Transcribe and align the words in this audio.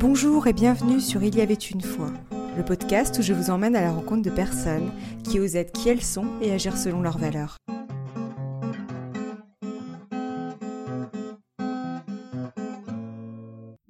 Bonjour 0.00 0.46
et 0.46 0.54
bienvenue 0.54 0.98
sur 0.98 1.22
Il 1.22 1.36
y 1.36 1.42
avait 1.42 1.52
une 1.52 1.82
fois, 1.82 2.10
le 2.56 2.64
podcast 2.64 3.18
où 3.18 3.22
je 3.22 3.34
vous 3.34 3.50
emmène 3.50 3.76
à 3.76 3.82
la 3.82 3.92
rencontre 3.92 4.22
de 4.22 4.34
personnes 4.34 4.90
qui 5.24 5.38
osent 5.38 5.56
être 5.56 5.72
qui 5.72 5.90
elles 5.90 6.00
sont 6.00 6.40
et 6.40 6.50
agir 6.52 6.78
selon 6.78 7.02
leurs 7.02 7.18
valeurs. 7.18 7.58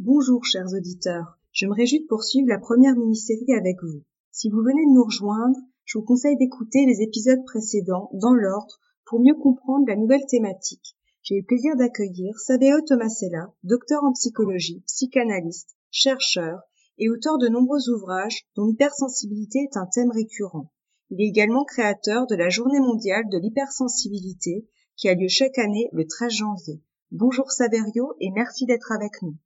Bonjour 0.01 0.45
chers 0.45 0.75
auditeurs, 0.77 1.39
je 1.53 1.67
me 1.67 1.75
réjouis 1.75 2.01
de 2.01 2.09
poursuivre 2.09 2.49
la 2.49 2.59
première 2.59 2.97
mini-série 2.97 3.55
avec 3.57 3.77
vous. 3.81 4.03
Si 4.33 4.51
vous 4.51 4.65
venez 4.65 4.85
de 4.87 4.93
nous 4.93 5.05
rejoindre, 5.05 5.61
je 5.85 5.99
vous 5.99 6.05
conseille 6.05 6.37
d'écouter 6.37 6.87
les 6.87 7.03
épisodes 7.03 7.45
précédents 7.47 8.11
dans 8.15 8.35
l'ordre 8.35 8.81
pour 9.07 9.21
mieux 9.21 9.37
comprendre 9.37 9.85
la 9.87 9.95
nouvelle 9.95 10.27
thématique. 10.29 10.97
J'ai 11.23 11.37
eu 11.37 11.41
le 11.43 11.47
plaisir 11.47 11.77
d'accueillir 11.77 12.37
Saveo 12.37 12.81
Tomasella, 12.81 13.53
docteur 13.63 14.03
en 14.03 14.13
psychologie, 14.13 14.83
psychanalyste, 14.89 15.77
chercheur 15.91 16.61
et 16.99 17.09
auteur 17.09 17.39
de 17.39 17.49
nombreux 17.49 17.89
ouvrages 17.91 18.45
dont 18.57 18.67
l'hypersensibilité 18.67 19.61
est 19.61 19.77
un 19.77 19.87
thème 19.87 20.11
récurrent. 20.11 20.71
Il 21.11 21.21
est 21.21 21.29
également 21.29 21.65
créateur 21.65 22.27
de 22.27 22.37
la 22.37 22.49
Journée 22.49 22.81
mondiale 22.81 23.29
de 23.31 23.39
l'hypersensibilité 23.39 24.69
qui 24.97 25.09
a 25.09 25.15
lieu 25.15 25.29
chaque 25.29 25.59
année 25.59 25.89
le 25.93 26.07
13 26.07 26.33
janvier. 26.33 26.81
Bonjour 27.11 27.51
Saverio 27.51 28.15
et 28.21 28.31
merci 28.31 28.67
d'être 28.67 28.93
avec 28.93 29.23
nous. 29.23 29.37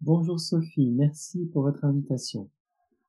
Bonjour 0.00 0.40
Sophie, 0.40 0.90
merci 0.90 1.46
pour 1.52 1.62
votre 1.62 1.84
invitation. 1.84 2.48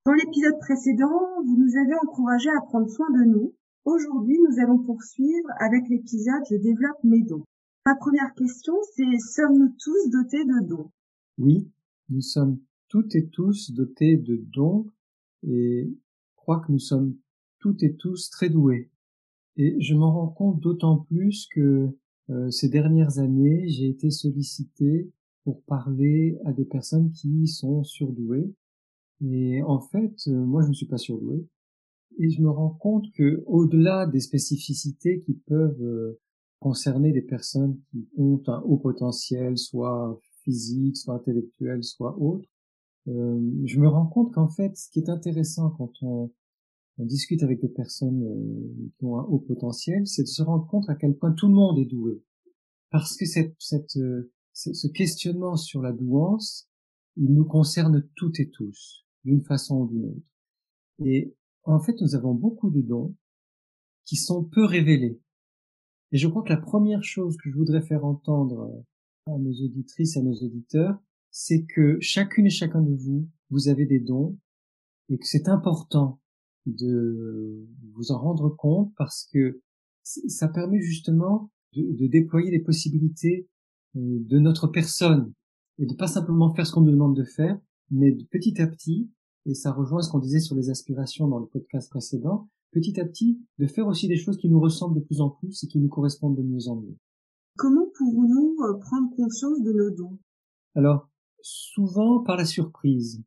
Dans 0.06 0.14
l'épisode 0.14 0.60
précédent, 0.60 1.20
vous 1.46 1.58
nous 1.58 1.78
avez 1.78 1.96
encouragé 2.04 2.50
à 2.50 2.62
prendre 2.62 2.90
soin 2.90 3.10
de 3.12 3.24
nous. 3.24 3.56
Aujourd'hui, 3.86 4.38
nous 4.48 4.60
allons 4.60 4.80
poursuivre 4.80 5.48
avec 5.60 5.88
l'épisode 5.90 6.44
Je 6.50 6.58
développe 6.58 7.04
mes 7.04 7.24
dons. 7.24 7.46
Ma 7.86 7.96
première 7.96 8.34
question, 8.36 8.74
c'est 8.96 9.18
sommes-nous 9.34 9.74
tous 9.84 10.10
dotés 10.12 10.44
de 10.44 10.68
dons? 10.68 10.92
Oui, 11.38 11.72
nous 12.12 12.22
sommes 12.22 12.60
toutes 12.88 13.16
et 13.16 13.28
tous 13.28 13.72
dotés 13.72 14.18
de 14.18 14.36
dons 14.54 14.88
et 15.48 15.92
crois 16.36 16.60
que 16.60 16.72
nous 16.72 16.80
sommes 16.80 17.16
toutes 17.60 17.84
et 17.84 17.96
tous 17.96 18.30
très 18.30 18.50
doués. 18.50 18.92
Et 19.58 19.82
je 19.82 19.96
m'en 19.96 20.14
rends 20.14 20.30
compte 20.30 20.60
d'autant 20.60 20.98
plus 20.98 21.48
que 21.54 21.90
euh, 22.30 22.50
ces 22.52 22.70
dernières 22.70 23.20
années, 23.20 23.68
j'ai 23.70 23.90
été 23.90 24.12
sollicité 24.12 25.12
pour 25.44 25.64
parler 25.64 26.38
à 26.46 26.54
des 26.54 26.66
personnes 26.66 27.12
qui 27.12 27.48
sont 27.48 27.84
surdouées 27.84 28.54
et 29.24 29.62
en 29.64 29.80
fait, 29.80 30.16
euh, 30.28 30.32
moi, 30.32 30.64
je 30.64 30.70
ne 30.70 30.74
suis 30.74 30.88
pas 30.88 30.98
surdoué. 30.98 31.48
Et 32.18 32.30
je 32.30 32.42
me 32.42 32.50
rends 32.50 32.72
compte 32.72 33.06
que, 33.14 33.44
au-delà 33.46 34.06
des 34.06 34.20
spécificités 34.20 35.22
qui 35.22 35.34
peuvent 35.34 35.82
euh, 35.82 36.20
concerner 36.60 37.12
des 37.12 37.22
personnes 37.22 37.80
qui 37.90 38.08
ont 38.18 38.42
un 38.48 38.60
haut 38.62 38.78
potentiel, 38.78 39.58
soit 39.58 40.20
physique, 40.44 40.98
soit 40.98 41.16
intellectuel, 41.16 41.84
soit 41.84 42.18
autre, 42.20 42.48
euh, 43.08 43.40
je 43.66 43.80
me 43.80 43.88
rends 43.88 44.06
compte 44.06 44.34
qu'en 44.34 44.50
fait, 44.50 44.76
ce 44.78 44.90
qui 44.90 45.00
est 45.00 45.10
intéressant 45.10 45.72
quand 45.72 45.92
on, 46.02 46.32
discute 46.98 47.42
avec 47.42 47.60
des 47.62 47.70
personnes 47.70 48.24
qui 49.00 49.06
ont 49.06 49.18
un 49.18 49.24
haut 49.24 49.40
potentiel, 49.40 50.06
c'est 50.06 50.22
de 50.22 50.28
se 50.28 50.44
rendre 50.44 50.68
compte 50.68 50.88
à 50.88 50.94
quel 50.94 51.18
point 51.18 51.32
tout 51.32 51.48
le 51.48 51.56
monde 51.56 51.80
est 51.80 51.86
doué. 51.86 52.22
Parce 52.92 53.18
que 53.18 53.26
cette, 53.26 53.56
cette, 53.58 53.98
ce 54.54 54.88
questionnement 54.88 55.56
sur 55.56 55.82
la 55.82 55.94
douance, 55.94 56.70
il 57.16 57.34
nous 57.34 57.46
concerne 57.46 58.08
toutes 58.16 58.40
et 58.40 58.52
tous 58.52 59.08
d'une 59.24 59.42
façon 59.42 59.82
ou 59.82 59.88
d'une 59.88 60.06
autre. 60.06 60.28
Et 61.04 61.36
en 61.64 61.80
fait, 61.80 62.00
nous 62.02 62.16
avons 62.16 62.34
beaucoup 62.34 62.70
de 62.70 62.82
dons 62.82 63.16
qui 64.06 64.16
sont 64.16 64.44
peu 64.44 64.66
révélés. 64.66 65.20
Et 66.12 66.18
je 66.18 66.28
crois 66.28 66.44
que 66.44 66.50
la 66.50 66.58
première 66.58 67.04
chose 67.04 67.38
que 67.38 67.50
je 67.50 67.56
voudrais 67.56 67.82
faire 67.82 68.06
entendre 68.06 68.84
à 69.28 69.38
nos 69.38 69.54
auditrices, 69.54 70.18
à 70.18 70.22
nos 70.22 70.34
auditeurs, 70.34 70.98
c'est 71.30 71.66
que 71.66 71.98
chacune 72.02 72.48
et 72.48 72.52
chacun 72.52 72.82
de 72.82 72.94
vous, 72.94 73.30
vous 73.50 73.68
avez 73.68 73.86
des 73.86 74.00
dons 74.00 74.38
et 75.10 75.18
que 75.18 75.28
c'est 75.28 75.48
important 75.48 76.20
de 76.66 77.68
vous 77.94 78.12
en 78.12 78.20
rendre 78.20 78.50
compte 78.50 78.94
parce 78.98 79.28
que 79.32 79.62
ça 80.04 80.48
permet 80.48 80.82
justement 80.82 81.52
de, 81.74 81.84
de 81.84 82.08
déployer 82.08 82.52
les 82.52 82.60
possibilités 82.60 83.48
euh, 83.96 84.20
de 84.22 84.40
notre 84.40 84.68
personne 84.68 85.34
et 85.78 85.86
de 85.86 85.94
pas 85.94 86.08
simplement 86.08 86.54
faire 86.54 86.68
ce 86.68 86.74
qu'on 86.74 86.82
nous 86.82 86.92
demande 86.92 87.16
de 87.16 87.24
faire, 87.24 87.60
mais 87.90 88.12
petit 88.32 88.62
à 88.62 88.68
petit, 88.68 89.10
et 89.46 89.54
ça 89.54 89.72
rejoint 89.72 90.02
ce 90.02 90.10
qu'on 90.12 90.20
disait 90.20 90.40
sur 90.40 90.56
les 90.56 90.70
aspirations 90.70 91.28
dans 91.28 91.40
le 91.40 91.48
podcast 91.48 91.90
précédent, 91.90 92.50
petit 92.72 93.00
à 93.00 93.06
petit, 93.06 93.40
de 93.58 93.68
faire 93.68 93.88
aussi 93.88 94.08
des 94.08 94.18
choses 94.18 94.38
qui 94.38 94.50
nous 94.50 94.60
ressemblent 94.60 95.00
de 95.00 95.06
plus 95.06 95.22
en 95.22 95.30
plus 95.30 95.64
et 95.64 95.68
qui 95.68 95.80
nous 95.80 95.90
correspondent 95.90 96.38
de 96.38 96.44
mieux 96.44 96.68
en 96.68 96.76
mieux. 96.76 96.96
Comment 97.62 97.86
pouvons-nous 97.96 98.56
euh, 98.64 98.80
prendre 98.80 99.16
conscience 99.16 99.62
de 99.62 99.72
nos 99.72 99.92
dons? 99.92 100.18
Alors, 100.74 101.12
souvent 101.44 102.24
par 102.24 102.36
la 102.36 102.46
surprise. 102.46 103.24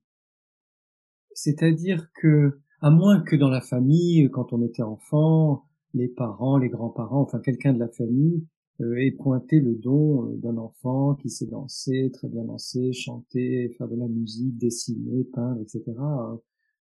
C'est-à-dire 1.34 2.10
que, 2.20 2.58
à 2.80 2.90
moins 2.90 3.20
que 3.20 3.36
dans 3.36 3.48
la 3.48 3.60
famille, 3.60 4.28
quand 4.32 4.52
on 4.52 4.60
était 4.62 4.82
enfant, 4.82 5.66
les 5.92 6.08
parents, 6.08 6.58
les 6.58 6.68
grands-parents, 6.68 7.20
enfin 7.20 7.38
quelqu'un 7.38 7.74
de 7.74 7.78
la 7.78 7.86
famille 7.86 8.44
euh, 8.80 8.96
et 8.96 9.12
pointer 9.12 9.60
le 9.60 9.76
don 9.76 10.26
euh, 10.26 10.36
d'un 10.38 10.56
enfant 10.56 11.14
qui 11.14 11.30
sait 11.30 11.46
danser, 11.46 12.10
très 12.12 12.26
bien 12.26 12.42
danser, 12.42 12.92
chanter, 12.92 13.68
faire 13.78 13.86
de 13.86 13.94
la 13.94 14.08
musique, 14.08 14.58
dessiner, 14.58 15.22
peindre, 15.32 15.60
etc., 15.60 15.82
euh, 15.88 16.36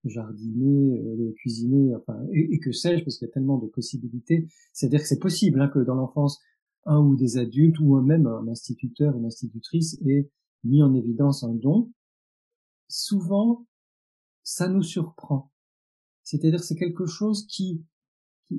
jardiner, 0.06 1.00
cuisiner, 1.36 1.96
enfin, 1.96 2.20
et, 2.34 2.60
que 2.60 2.72
sais-je, 2.72 3.04
parce 3.04 3.20
qu'il 3.20 3.28
y 3.28 3.30
a 3.30 3.34
tellement 3.34 3.60
de 3.60 3.68
possibilités. 3.68 4.48
C'est-à-dire 4.74 5.02
que 5.02 5.08
c'est 5.08 5.20
possible 5.20 5.62
hein, 5.62 5.70
que 5.70 5.80
dans 5.80 5.96
l'enfance, 5.96 6.42
un 6.86 7.00
ou 7.00 7.16
des 7.16 7.38
adultes, 7.38 7.80
ou 7.80 8.00
même 8.02 8.28
un 8.28 8.48
instituteur, 8.48 9.16
une 9.16 9.26
institutrice, 9.26 9.98
ait 10.06 10.30
mis 10.64 10.84
en 10.84 10.94
évidence 10.94 11.44
un 11.44 11.54
don. 11.54 11.92
Souvent, 12.88 13.66
ça 14.44 14.68
nous 14.68 14.84
surprend. 14.84 15.52
C'est-à-dire 16.24 16.64
c'est 16.64 16.76
quelque 16.76 17.06
chose 17.06 17.46
qui 17.48 17.84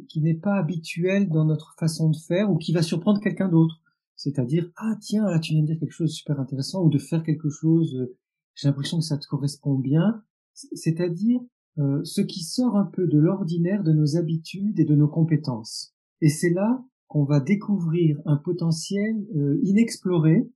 qui, 0.08 0.20
n'est 0.20 0.34
pas 0.34 0.56
habituel 0.56 1.28
dans 1.28 1.44
notre 1.44 1.74
façon 1.78 2.10
de 2.10 2.16
faire 2.16 2.50
ou 2.50 2.56
qui 2.56 2.72
va 2.72 2.82
surprendre 2.82 3.20
quelqu'un 3.20 3.48
d'autre. 3.48 3.80
C'est-à-dire, 4.16 4.70
ah 4.76 4.96
tiens, 5.00 5.24
là 5.24 5.38
tu 5.38 5.52
viens 5.52 5.62
de 5.62 5.66
dire 5.66 5.78
quelque 5.78 5.92
chose 5.92 6.10
de 6.10 6.14
super 6.14 6.40
intéressant 6.40 6.84
ou 6.84 6.90
de 6.90 6.98
faire 6.98 7.22
quelque 7.22 7.50
chose, 7.50 7.94
euh, 7.96 8.16
j'ai 8.54 8.68
l'impression 8.68 8.98
que 8.98 9.04
ça 9.04 9.18
te 9.18 9.26
correspond 9.26 9.74
bien. 9.74 10.22
C'est-à-dire 10.52 11.40
euh, 11.78 12.02
ce 12.04 12.20
qui 12.20 12.44
sort 12.44 12.76
un 12.76 12.84
peu 12.84 13.06
de 13.06 13.18
l'ordinaire 13.18 13.82
de 13.82 13.92
nos 13.92 14.16
habitudes 14.16 14.78
et 14.78 14.84
de 14.84 14.94
nos 14.94 15.08
compétences. 15.08 15.92
Et 16.20 16.28
c'est 16.28 16.50
là 16.50 16.84
qu'on 17.14 17.22
va 17.22 17.38
découvrir 17.38 18.20
un 18.26 18.36
potentiel 18.36 19.24
euh, 19.36 19.60
inexploré 19.62 20.50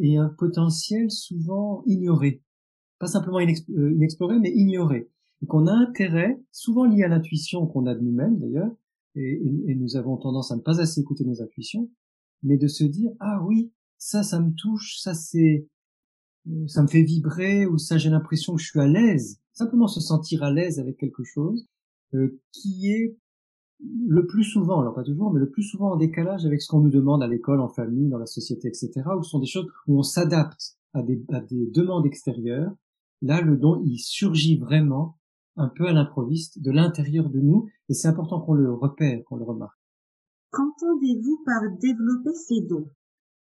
et 0.00 0.16
un 0.16 0.30
potentiel 0.30 1.10
souvent 1.10 1.84
ignoré. 1.86 2.42
Pas 2.98 3.06
simplement 3.06 3.38
inexploré, 3.38 4.38
mais 4.40 4.50
ignoré 4.50 5.12
et 5.42 5.46
qu'on 5.46 5.66
a 5.66 5.72
intérêt, 5.72 6.40
souvent 6.50 6.86
lié 6.86 7.02
à 7.02 7.08
l'intuition 7.08 7.66
qu'on 7.66 7.84
a 7.84 7.94
de 7.94 8.00
nous-mêmes 8.00 8.38
d'ailleurs, 8.38 8.72
et, 9.14 9.42
et, 9.66 9.74
nous 9.74 9.96
avons 9.96 10.16
tendance 10.16 10.52
à 10.52 10.56
ne 10.56 10.62
pas 10.62 10.80
assez 10.80 11.02
écouter 11.02 11.24
nos 11.24 11.42
intuitions, 11.42 11.90
mais 12.42 12.56
de 12.56 12.66
se 12.66 12.82
dire 12.82 13.10
ah 13.20 13.44
oui, 13.44 13.70
ça, 13.98 14.22
ça 14.22 14.40
me 14.40 14.54
touche, 14.54 14.96
ça 15.00 15.12
c'est, 15.12 15.68
ça 16.66 16.82
me 16.82 16.88
fait 16.88 17.02
vibrer, 17.02 17.66
ou 17.66 17.76
ça 17.76 17.98
j'ai 17.98 18.08
l'impression 18.08 18.54
que 18.54 18.62
je 18.62 18.68
suis 18.68 18.80
à 18.80 18.86
l'aise, 18.86 19.38
simplement 19.52 19.86
se 19.86 20.00
sentir 20.00 20.42
à 20.42 20.50
l'aise 20.50 20.78
avec 20.78 20.96
quelque 20.96 21.24
chose 21.24 21.68
euh, 22.14 22.40
qui 22.52 22.90
est 22.90 23.18
le 23.82 24.26
plus 24.26 24.44
souvent, 24.44 24.80
alors 24.80 24.94
pas 24.94 25.02
toujours, 25.02 25.32
mais 25.32 25.40
le 25.40 25.50
plus 25.50 25.62
souvent 25.62 25.92
en 25.92 25.96
décalage 25.96 26.46
avec 26.46 26.62
ce 26.62 26.68
qu'on 26.68 26.80
nous 26.80 26.90
demande 26.90 27.22
à 27.22 27.26
l'école, 27.26 27.60
en 27.60 27.68
famille, 27.68 28.08
dans 28.08 28.18
la 28.18 28.26
société, 28.26 28.68
etc., 28.68 28.90
où 29.18 29.22
ce 29.22 29.30
sont 29.30 29.40
des 29.40 29.46
choses 29.46 29.66
où 29.86 29.98
on 29.98 30.02
s'adapte 30.02 30.76
à 30.92 31.02
des, 31.02 31.24
à 31.30 31.40
des 31.40 31.66
demandes 31.66 32.06
extérieures. 32.06 32.72
Là, 33.22 33.40
le 33.40 33.56
don, 33.56 33.82
il 33.84 33.98
surgit 33.98 34.58
vraiment 34.58 35.18
un 35.56 35.68
peu 35.68 35.86
à 35.86 35.92
l'improviste 35.92 36.62
de 36.62 36.70
l'intérieur 36.70 37.28
de 37.28 37.40
nous 37.40 37.68
et 37.88 37.94
c'est 37.94 38.08
important 38.08 38.40
qu'on 38.40 38.54
le 38.54 38.72
repère, 38.72 39.22
qu'on 39.24 39.36
le 39.36 39.44
remarque. 39.44 39.78
Qu'entendez-vous 40.50 41.42
par 41.44 41.62
développer 41.78 42.34
ses 42.34 42.62
dons? 42.62 42.90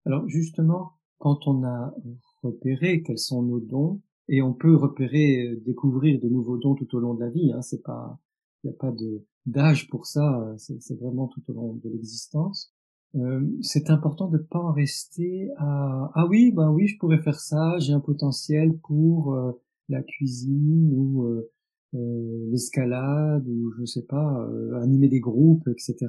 Alors 0.07 0.29
justement, 0.29 0.93
quand 1.19 1.47
on 1.47 1.65
a 1.65 1.95
repéré 2.43 3.03
quels 3.03 3.19
sont 3.19 3.43
nos 3.43 3.61
dons, 3.61 4.01
et 4.31 4.43
on 4.43 4.55
peut 4.55 4.77
repérer, 4.77 5.49
euh, 5.49 5.61
découvrir 5.67 6.21
de 6.21 6.29
nouveaux 6.29 6.57
dons 6.57 6.77
tout 6.77 6.95
au 6.95 7.01
long 7.01 7.15
de 7.15 7.21
la 7.21 7.31
vie, 7.31 7.53
hein, 7.53 7.63
c'est 7.63 7.83
pas, 7.83 8.19
il 8.63 8.69
n'y 8.69 8.75
a 8.75 8.79
pas 8.79 8.93
de 8.93 9.27
d'âge 9.47 9.89
pour 9.89 10.07
ça, 10.07 10.55
c'est 10.59 10.99
vraiment 10.99 11.29
tout 11.29 11.43
au 11.49 11.53
long 11.53 11.75
de 11.75 11.89
l'existence. 11.89 12.75
Euh, 13.17 13.41
c'est 13.61 13.91
important 13.91 14.29
de 14.29 14.39
pas 14.39 14.61
en 14.61 14.73
rester 14.73 15.51
à 15.57 16.13
ah 16.15 16.27
oui 16.29 16.53
ben 16.53 16.71
oui 16.71 16.87
je 16.87 16.97
pourrais 16.97 17.21
faire 17.21 17.41
ça 17.41 17.77
j'ai 17.81 17.93
un 17.93 17.99
potentiel 17.99 18.79
pour 18.85 19.35
euh, 19.35 19.51
la 19.89 20.01
cuisine 20.05 20.93
ou 20.95 21.25
euh, 21.25 22.47
l'escalade 22.53 23.49
ou 23.49 23.73
je 23.81 23.85
sais 23.85 24.05
pas 24.05 24.47
euh, 24.49 24.81
animer 24.81 25.09
des 25.09 25.19
groupes 25.19 25.67
etc 25.67 26.07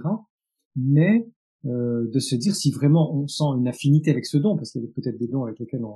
mais 0.75 1.27
euh, 1.65 2.07
de 2.07 2.19
se 2.19 2.35
dire 2.35 2.55
si 2.55 2.69
vraiment 2.69 3.15
on 3.15 3.27
sent 3.27 3.45
une 3.57 3.67
affinité 3.67 4.11
avec 4.11 4.27
ce 4.27 4.37
don 4.37 4.55
parce 4.55 4.71
qu'il 4.71 4.83
y 4.83 4.85
a 4.85 4.89
peut-être 4.93 5.17
des 5.17 5.27
dons 5.27 5.45
avec 5.45 5.57
lesquels 5.57 5.83
on 5.83 5.95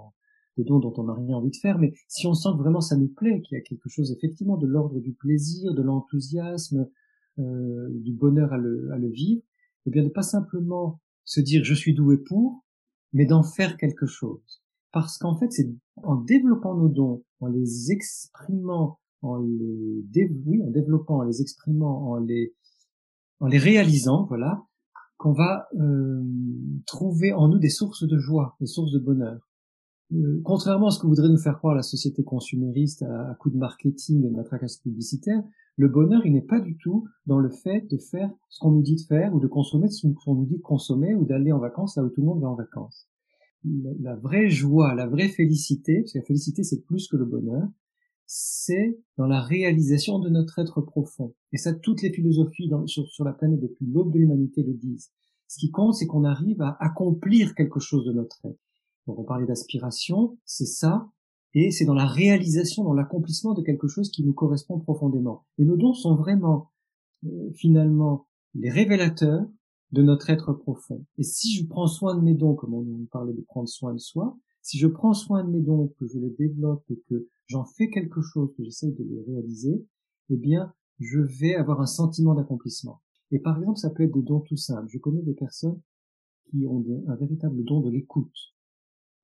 des 0.58 0.64
dons 0.64 0.80
dont 0.80 0.94
on 0.98 1.04
n'a 1.04 1.14
rien 1.14 1.36
envie 1.36 1.52
de 1.52 1.58
faire 1.58 1.78
mais 1.78 1.94
si 2.08 2.26
on 2.26 2.34
sent 2.34 2.50
que 2.54 2.64
vraiment 2.64 2.82
ça 2.82 2.98
nous 2.98 3.10
plaît 3.10 3.42
qu'il 3.42 3.56
y 3.56 3.62
a 3.62 3.64
quelque 3.64 3.90
chose 3.90 4.12
effectivement 4.12 4.58
de 4.58 4.66
l'ordre 4.66 5.00
du 5.00 5.14
plaisir 5.14 5.76
de 5.76 5.84
l'enthousiasme 5.84 6.90
du 7.38 8.14
bonheur 8.14 8.54
à 8.54 8.58
le, 8.58 8.92
à 8.92 8.98
le 8.98 9.10
vivre 9.10 9.42
et 9.42 9.90
eh 9.90 9.92
bien 9.92 10.04
de 10.04 10.10
pas 10.10 10.24
simplement 10.24 11.02
se 11.26 11.42
dire 11.42 11.64
je 11.64 11.74
suis 11.74 11.94
doué 11.94 12.18
pour 12.18 12.64
mais 13.14 13.26
d'en 13.26 13.44
faire 13.44 13.78
quelque 13.78 14.06
chose 14.06 14.64
parce 14.96 15.18
qu'en 15.18 15.36
fait, 15.36 15.52
c'est 15.52 15.70
en 16.04 16.16
développant 16.16 16.74
nos 16.74 16.88
dons, 16.88 17.26
en 17.42 17.48
les 17.48 17.92
exprimant, 17.92 18.98
en 19.22 19.36
les 19.40 20.32
oui, 20.46 20.64
en 20.64 20.72
développant, 20.72 21.18
en 21.18 21.24
les 21.24 21.42
exprimant, 21.42 22.12
en 22.12 22.16
les 22.16 22.56
en 23.42 23.48
les 23.48 23.58
réalisant, 23.58 24.24
voilà, 24.24 24.64
qu'on 25.18 25.34
va 25.34 25.68
euh, 25.78 26.24
trouver 26.86 27.34
en 27.34 27.50
nous 27.50 27.60
des 27.60 27.68
sources 27.68 28.08
de 28.08 28.18
joie, 28.18 28.56
des 28.62 28.68
sources 28.68 28.94
de 28.94 29.00
bonheur. 29.00 29.46
Euh, 30.14 30.40
contrairement 30.46 30.88
à 30.88 30.92
ce 30.92 31.00
que 31.00 31.08
voudrait 31.08 31.28
nous 31.28 31.40
faire 31.40 31.58
croire 31.58 31.76
la 31.76 31.82
société 31.82 32.24
consumériste 32.24 33.04
à, 33.04 33.36
coup 33.38 33.50
de 33.50 33.58
marketing 33.58 34.24
et 34.24 34.30
de 34.30 34.34
matraquage 34.34 34.80
publicitaire, 34.82 35.44
le 35.78 35.90
bonheur, 35.90 36.26
il 36.26 36.34
n'est 36.34 36.42
pas 36.42 36.60
du 36.60 36.78
tout 36.78 37.08
dans 37.26 37.40
le 37.40 37.50
fait 37.50 37.82
de 37.90 37.98
faire 37.98 38.32
ce 38.50 38.60
qu'on 38.60 38.72
nous 38.72 38.82
dit 38.82 38.96
de 38.96 39.02
faire 39.02 39.34
ou 39.34 39.40
de 39.40 39.48
consommer 39.48 39.90
ce 39.90 40.08
qu'on 40.08 40.36
nous 40.36 40.46
dit 40.46 40.58
de 40.58 40.62
consommer 40.62 41.16
ou 41.16 41.26
d'aller 41.26 41.52
en 41.52 41.60
vacances 41.60 41.98
là 41.98 42.04
où 42.04 42.10
tout 42.10 42.22
le 42.22 42.28
monde 42.28 42.42
va 42.42 42.50
en 42.50 42.56
vacances. 42.56 43.10
La, 44.00 44.16
vraie 44.16 44.50
joie, 44.50 44.94
la 44.94 45.08
vraie 45.08 45.28
félicité, 45.28 46.02
parce 46.02 46.14
que 46.14 46.20
la 46.20 46.24
félicité 46.24 46.64
c'est 46.64 46.82
plus 46.86 47.08
que 47.08 47.18
le 47.18 47.26
bonheur, 47.26 47.68
c'est 48.28 48.98
dans 49.18 49.28
la 49.28 49.42
réalisation 49.42 50.20
de 50.20 50.30
notre 50.30 50.60
être 50.60 50.82
profond. 50.82 51.36
Et 51.52 51.58
ça, 51.58 51.74
toutes 51.74 52.02
les 52.02 52.12
philosophies 52.12 52.72
sur, 52.86 53.08
sur 53.10 53.24
la 53.24 53.34
planète 53.34 53.60
depuis 53.60 53.86
l'aube 53.86 54.14
de 54.14 54.20
l'humanité 54.20 54.64
le 54.64 54.74
disent. 54.74 55.12
Ce 55.48 55.60
qui 55.60 55.72
compte, 55.72 55.96
c'est 55.96 56.08
qu'on 56.08 56.24
arrive 56.24 56.62
à 56.62 56.78
accomplir 56.80 57.54
quelque 57.54 57.80
chose 57.80 58.06
de 58.06 58.14
notre 58.14 58.46
être. 58.46 58.60
Donc 59.08 59.20
on 59.20 59.24
parlait 59.24 59.46
d'aspiration, 59.46 60.38
c'est 60.46 60.66
ça, 60.66 61.08
et 61.56 61.72
c'est 61.72 61.86
dans 61.86 61.94
la 61.94 62.06
réalisation, 62.06 62.84
dans 62.84 62.94
l'accomplissement 62.94 63.54
de 63.54 63.62
quelque 63.62 63.88
chose 63.88 64.12
qui 64.12 64.24
nous 64.24 64.34
correspond 64.34 64.78
profondément. 64.80 65.46
Et 65.58 65.64
nos 65.64 65.78
dons 65.78 65.94
sont 65.94 66.16
vraiment, 66.16 66.72
euh, 67.26 67.52
finalement, 67.54 68.28
les 68.54 68.70
révélateurs 68.70 69.48
de 69.94 70.02
notre 70.02 70.30
être 70.30 70.52
profond. 70.52 71.06
Et 71.18 71.24
si 71.24 71.56
je 71.56 71.66
prends 71.66 71.88
soin 71.88 72.16
de 72.16 72.22
mes 72.22 72.34
dons, 72.34 72.56
comme 72.56 72.74
on 72.74 73.06
parlait 73.10 73.34
de 73.34 73.42
prendre 73.42 73.70
soin 73.70 73.94
de 73.94 74.00
soi, 74.00 74.38
si 74.62 74.78
je 74.78 74.88
prends 74.88 75.14
soin 75.14 75.46
de 75.46 75.50
mes 75.50 75.62
dons, 75.62 75.94
que 75.98 76.08
je 76.08 76.20
les 76.20 76.32
développe 76.32 76.84
et 76.90 77.02
que 77.08 77.30
j'en 77.48 77.64
fais 77.64 77.90
quelque 77.90 78.22
chose, 78.22 78.50
que 78.58 78.64
j'essaye 78.64 78.92
de 78.92 79.04
les 79.04 79.22
réaliser, 79.22 79.86
eh 80.30 80.38
bien, 80.38 80.74
je 81.00 81.20
vais 81.20 81.56
avoir 81.56 81.80
un 81.80 81.86
sentiment 81.86 82.34
d'accomplissement. 82.34 83.02
Et 83.32 83.40
par 83.40 83.58
exemple, 83.58 83.80
ça 83.80 83.90
peut 83.90 84.04
être 84.04 84.14
des 84.14 84.24
dons 84.24 84.42
tout 84.42 84.58
simples. 84.58 84.90
Je 84.90 84.98
connais 84.98 85.22
des 85.22 85.34
personnes 85.34 85.80
qui 86.50 86.66
ont 86.68 86.84
un 87.08 87.16
véritable 87.16 87.64
don 87.64 87.80
de 87.80 87.90
l'écoute. 87.90 88.55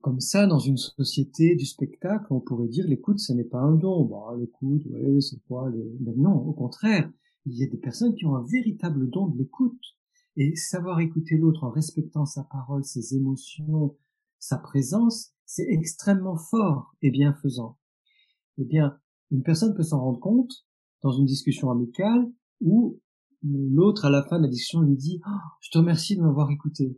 Comme 0.02 0.20
ça, 0.20 0.48
dans 0.48 0.60
une 0.60 0.78
société 0.78 1.56
du 1.56 1.66
spectacle, 1.66 2.26
on 2.32 2.40
pourrait 2.40 2.68
dire 2.68 2.88
l'écoute, 2.88 3.20
ce 3.20 3.34
n'est 3.34 3.44
pas 3.44 3.60
un 3.60 3.76
don. 3.76 4.06
Bah, 4.06 4.36
l'écoute, 4.38 4.84
ouais, 4.88 5.22
c'est 5.22 5.40
quoi 5.44 5.70
les... 5.70 5.96
Mais 6.00 6.16
non, 6.16 6.34
au 6.34 6.54
contraire, 6.54 7.12
il 7.46 7.58
y 7.58 7.64
a 7.64 7.68
des 7.68 7.78
personnes 7.78 8.16
qui 8.16 8.26
ont 8.26 8.36
un 8.36 8.44
véritable 8.44 9.10
don 9.10 9.28
de 9.28 9.38
l'écoute. 9.38 9.80
Et 10.38 10.56
savoir 10.56 11.02
écouter 11.02 11.38
l'autre 11.38 11.66
en 11.66 11.70
respectant 11.70 12.26
sa 12.26 12.44
parole, 12.46 12.84
ses 12.84 13.16
émotions, 13.16 13.98
sa 14.40 14.58
présence, 14.58 15.34
c'est 15.46 15.68
extrêmement 15.68 16.38
fort 16.38 16.96
et 17.02 17.12
bienfaisant. 17.12 17.78
Eh 18.58 18.64
bien, 18.64 18.98
une 19.30 19.44
personne 19.44 19.76
peut 19.76 19.84
s'en 19.84 20.02
rendre 20.02 20.20
compte 20.20 20.66
dans 21.04 21.12
une 21.12 21.26
discussion 21.26 21.70
amicale 21.70 22.32
où 22.62 23.00
l'autre, 23.44 24.06
à 24.06 24.10
la 24.10 24.24
fin 24.24 24.38
de 24.38 24.44
la 24.44 24.50
discussion, 24.50 24.82
lui 24.82 24.96
dit 24.96 25.20
oh, 25.28 25.40
Je 25.60 25.70
te 25.70 25.78
remercie 25.78 26.16
de 26.16 26.22
m'avoir 26.22 26.50
écouté». 26.50 26.98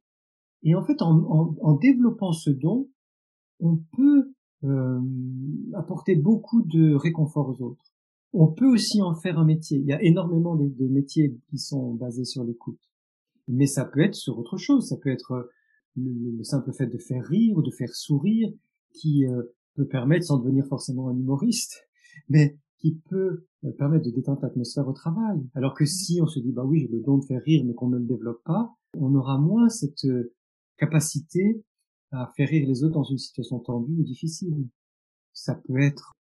Et 0.64 0.76
en 0.76 0.84
fait, 0.84 1.02
en, 1.02 1.74
développant 1.74 2.32
ce 2.32 2.50
don, 2.50 2.90
on 3.64 3.78
peut 3.96 4.34
euh, 4.66 5.00
apporter 5.74 6.16
beaucoup 6.16 6.62
de 6.62 6.94
réconfort 6.94 7.50
aux 7.50 7.64
autres. 7.64 7.94
On 8.34 8.48
peut 8.48 8.72
aussi 8.72 9.02
en 9.02 9.16
faire 9.16 9.40
un 9.40 9.46
métier. 9.46 9.80
Il 9.80 9.86
y 9.86 9.94
a 9.94 10.02
énormément 10.02 10.56
de, 10.56 10.88
métiers 10.88 11.38
qui 11.50 11.58
sont 11.58 11.94
basés 11.94 12.26
sur 12.26 12.44
l'écoute. 12.44 12.80
Mais 13.48 13.68
ça 13.68 13.86
peut 13.86 14.02
être 14.02 14.16
sur 14.16 14.38
autre 14.38 14.58
chose. 14.58 14.88
Ça 14.88 14.98
peut 14.98 15.12
être 15.12 15.50
le, 15.96 16.44
simple 16.44 16.74
fait 16.74 16.88
de 16.88 16.98
faire 16.98 17.24
rire 17.24 17.58
ou 17.58 17.62
de 17.62 17.72
faire 17.72 17.94
sourire 17.94 18.52
qui 18.94 19.26
euh, 19.28 19.44
peut 19.76 19.88
permettre, 19.88 20.26
sans 20.26 20.38
devenir 20.38 20.66
forcément 20.68 21.10
un 21.10 21.18
humoriste, 21.18 21.88
mais 22.30 22.58
qui 22.80 22.96
peut 23.10 23.46
euh, 23.64 23.72
permettre 23.78 24.06
de 24.06 24.12
détendre 24.12 24.42
l'atmosphère 24.42 24.88
au 24.88 24.94
travail. 24.94 25.40
Alors 25.56 25.74
que 25.74 25.86
si 25.86 26.20
on 26.22 26.28
se 26.28 26.40
dit, 26.40 26.52
bah 26.52 26.66
oui, 26.66 26.80
j'ai 26.82 26.88
le 26.88 27.02
don 27.02 27.18
de 27.18 27.26
faire 27.26 27.42
rire, 27.42 27.64
mais 27.66 27.74
qu'on 27.74 27.90
ne 27.90 27.98
le 27.98 28.06
développe 28.06 28.44
pas, 28.44 28.76
on 28.98 29.16
aura 29.16 29.38
moins 29.38 29.70
cette 29.70 30.06
euh, 30.06 30.34
capacité 30.78 31.64
à 32.14 32.32
faire 32.38 32.50
rire 32.50 32.68
les 32.68 32.84
autres 32.84 32.94
dans 32.94 33.04
une 33.04 33.18
situation 33.18 33.60
tendue 33.60 34.00
ou 34.00 34.04
difficile. 34.04 34.68
Ça 35.34 35.56
peut 35.56 35.80
être 35.80 36.14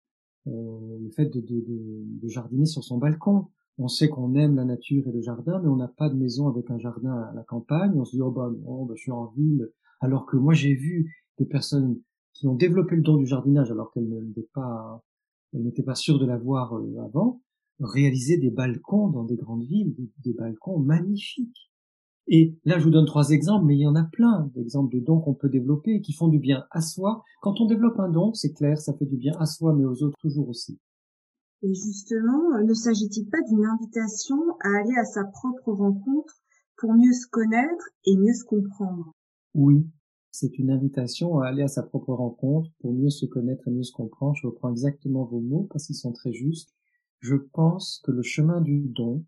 le 0.45 1.09
fait 1.15 1.25
de, 1.25 2.27
jardiner 2.27 2.65
sur 2.65 2.83
son 2.83 2.97
balcon 2.97 3.47
on 3.77 3.87
sait 3.87 4.09
qu'on 4.09 4.35
aime 4.35 4.55
la 4.55 4.65
nature 4.65 5.07
et 5.07 5.11
le 5.11 5.21
jardin, 5.21 5.59
mais 5.59 5.67
on 5.67 5.75
n'a 5.75 5.87
pas 5.87 6.09
de 6.09 6.15
maison 6.15 6.47
avec 6.47 6.69
un 6.69 6.77
jardin 6.77 7.13
à 7.13 7.33
la 7.33 7.43
campagne. 7.43 7.93
On 7.95 8.05
se 8.05 8.15
dit, 8.15 8.21
oh 8.21 8.31
bah, 8.31 8.51
non, 8.63 8.85
bah, 8.85 8.93
je 8.95 9.01
suis 9.01 9.11
en 9.11 9.27
ville. 9.27 9.71
Alors 10.01 10.25
que 10.25 10.37
moi, 10.37 10.53
j'ai 10.53 10.75
vu 10.75 11.25
des 11.39 11.45
personnes 11.45 11.99
qui 12.33 12.47
ont 12.47 12.55
développé 12.55 12.95
le 12.95 13.01
don 13.01 13.17
du 13.17 13.25
jardinage 13.25 13.71
alors 13.71 13.91
qu'elles 13.91 14.07
n'étaient 14.07 14.49
pas, 14.53 15.03
pas 15.85 15.95
sûres 15.95 16.19
de 16.19 16.25
l'avoir 16.25 16.75
euh, 16.75 17.03
avant, 17.03 17.41
réaliser 17.79 18.37
des 18.37 18.51
balcons 18.51 19.09
dans 19.09 19.23
des 19.23 19.35
grandes 19.35 19.63
villes, 19.63 19.95
des, 20.23 20.33
balcons 20.33 20.79
magnifiques. 20.79 21.70
Et 22.27 22.55
là, 22.65 22.79
je 22.79 22.85
vous 22.85 22.91
donne 22.91 23.05
trois 23.05 23.31
exemples, 23.31 23.65
mais 23.65 23.75
il 23.75 23.81
y 23.81 23.87
en 23.87 23.95
a 23.95 24.03
plein 24.03 24.49
d'exemples 24.55 24.95
de 24.95 24.99
dons 25.03 25.19
qu'on 25.19 25.33
peut 25.33 25.49
développer 25.49 25.95
et 25.95 26.01
qui 26.01 26.13
font 26.13 26.27
du 26.27 26.39
bien 26.39 26.65
à 26.71 26.81
soi. 26.81 27.23
Quand 27.41 27.59
on 27.59 27.65
développe 27.65 27.99
un 27.99 28.09
don, 28.09 28.33
c'est 28.33 28.53
clair, 28.53 28.77
ça 28.77 28.93
fait 28.93 29.05
du 29.05 29.17
bien 29.17 29.33
à 29.39 29.45
soi, 29.45 29.73
mais 29.73 29.85
aux 29.85 30.03
autres 30.03 30.17
toujours 30.19 30.49
aussi. 30.49 30.79
Et 31.63 31.73
justement, 31.73 32.57
ne 32.63 32.73
s'agit-il 32.73 33.29
pas 33.29 33.41
d'une 33.49 33.65
invitation 33.65 34.37
à 34.63 34.79
aller 34.79 34.95
à 34.97 35.05
sa 35.05 35.25
propre 35.25 35.71
rencontre 35.71 36.41
pour 36.77 36.93
mieux 36.93 37.13
se 37.13 37.27
connaître 37.27 37.89
et 38.05 38.17
mieux 38.17 38.33
se 38.33 38.45
comprendre? 38.45 39.11
Oui, 39.53 39.85
c'est 40.31 40.57
une 40.57 40.71
invitation 40.71 41.39
à 41.39 41.47
aller 41.47 41.61
à 41.61 41.67
sa 41.67 41.83
propre 41.83 42.13
rencontre 42.13 42.71
pour 42.79 42.93
mieux 42.93 43.09
se 43.09 43.25
connaître 43.25 43.67
et 43.67 43.71
mieux 43.71 43.83
se 43.83 43.91
comprendre. 43.91 44.35
Je 44.41 44.47
reprends 44.47 44.71
exactement 44.71 45.25
vos 45.25 45.41
mots 45.41 45.67
parce 45.71 45.85
qu'ils 45.85 45.95
sont 45.95 46.13
très 46.13 46.33
justes. 46.33 46.73
Je 47.19 47.35
pense 47.35 48.01
que 48.03 48.11
le 48.11 48.23
chemin 48.23 48.61
du 48.61 48.87
don, 48.87 49.23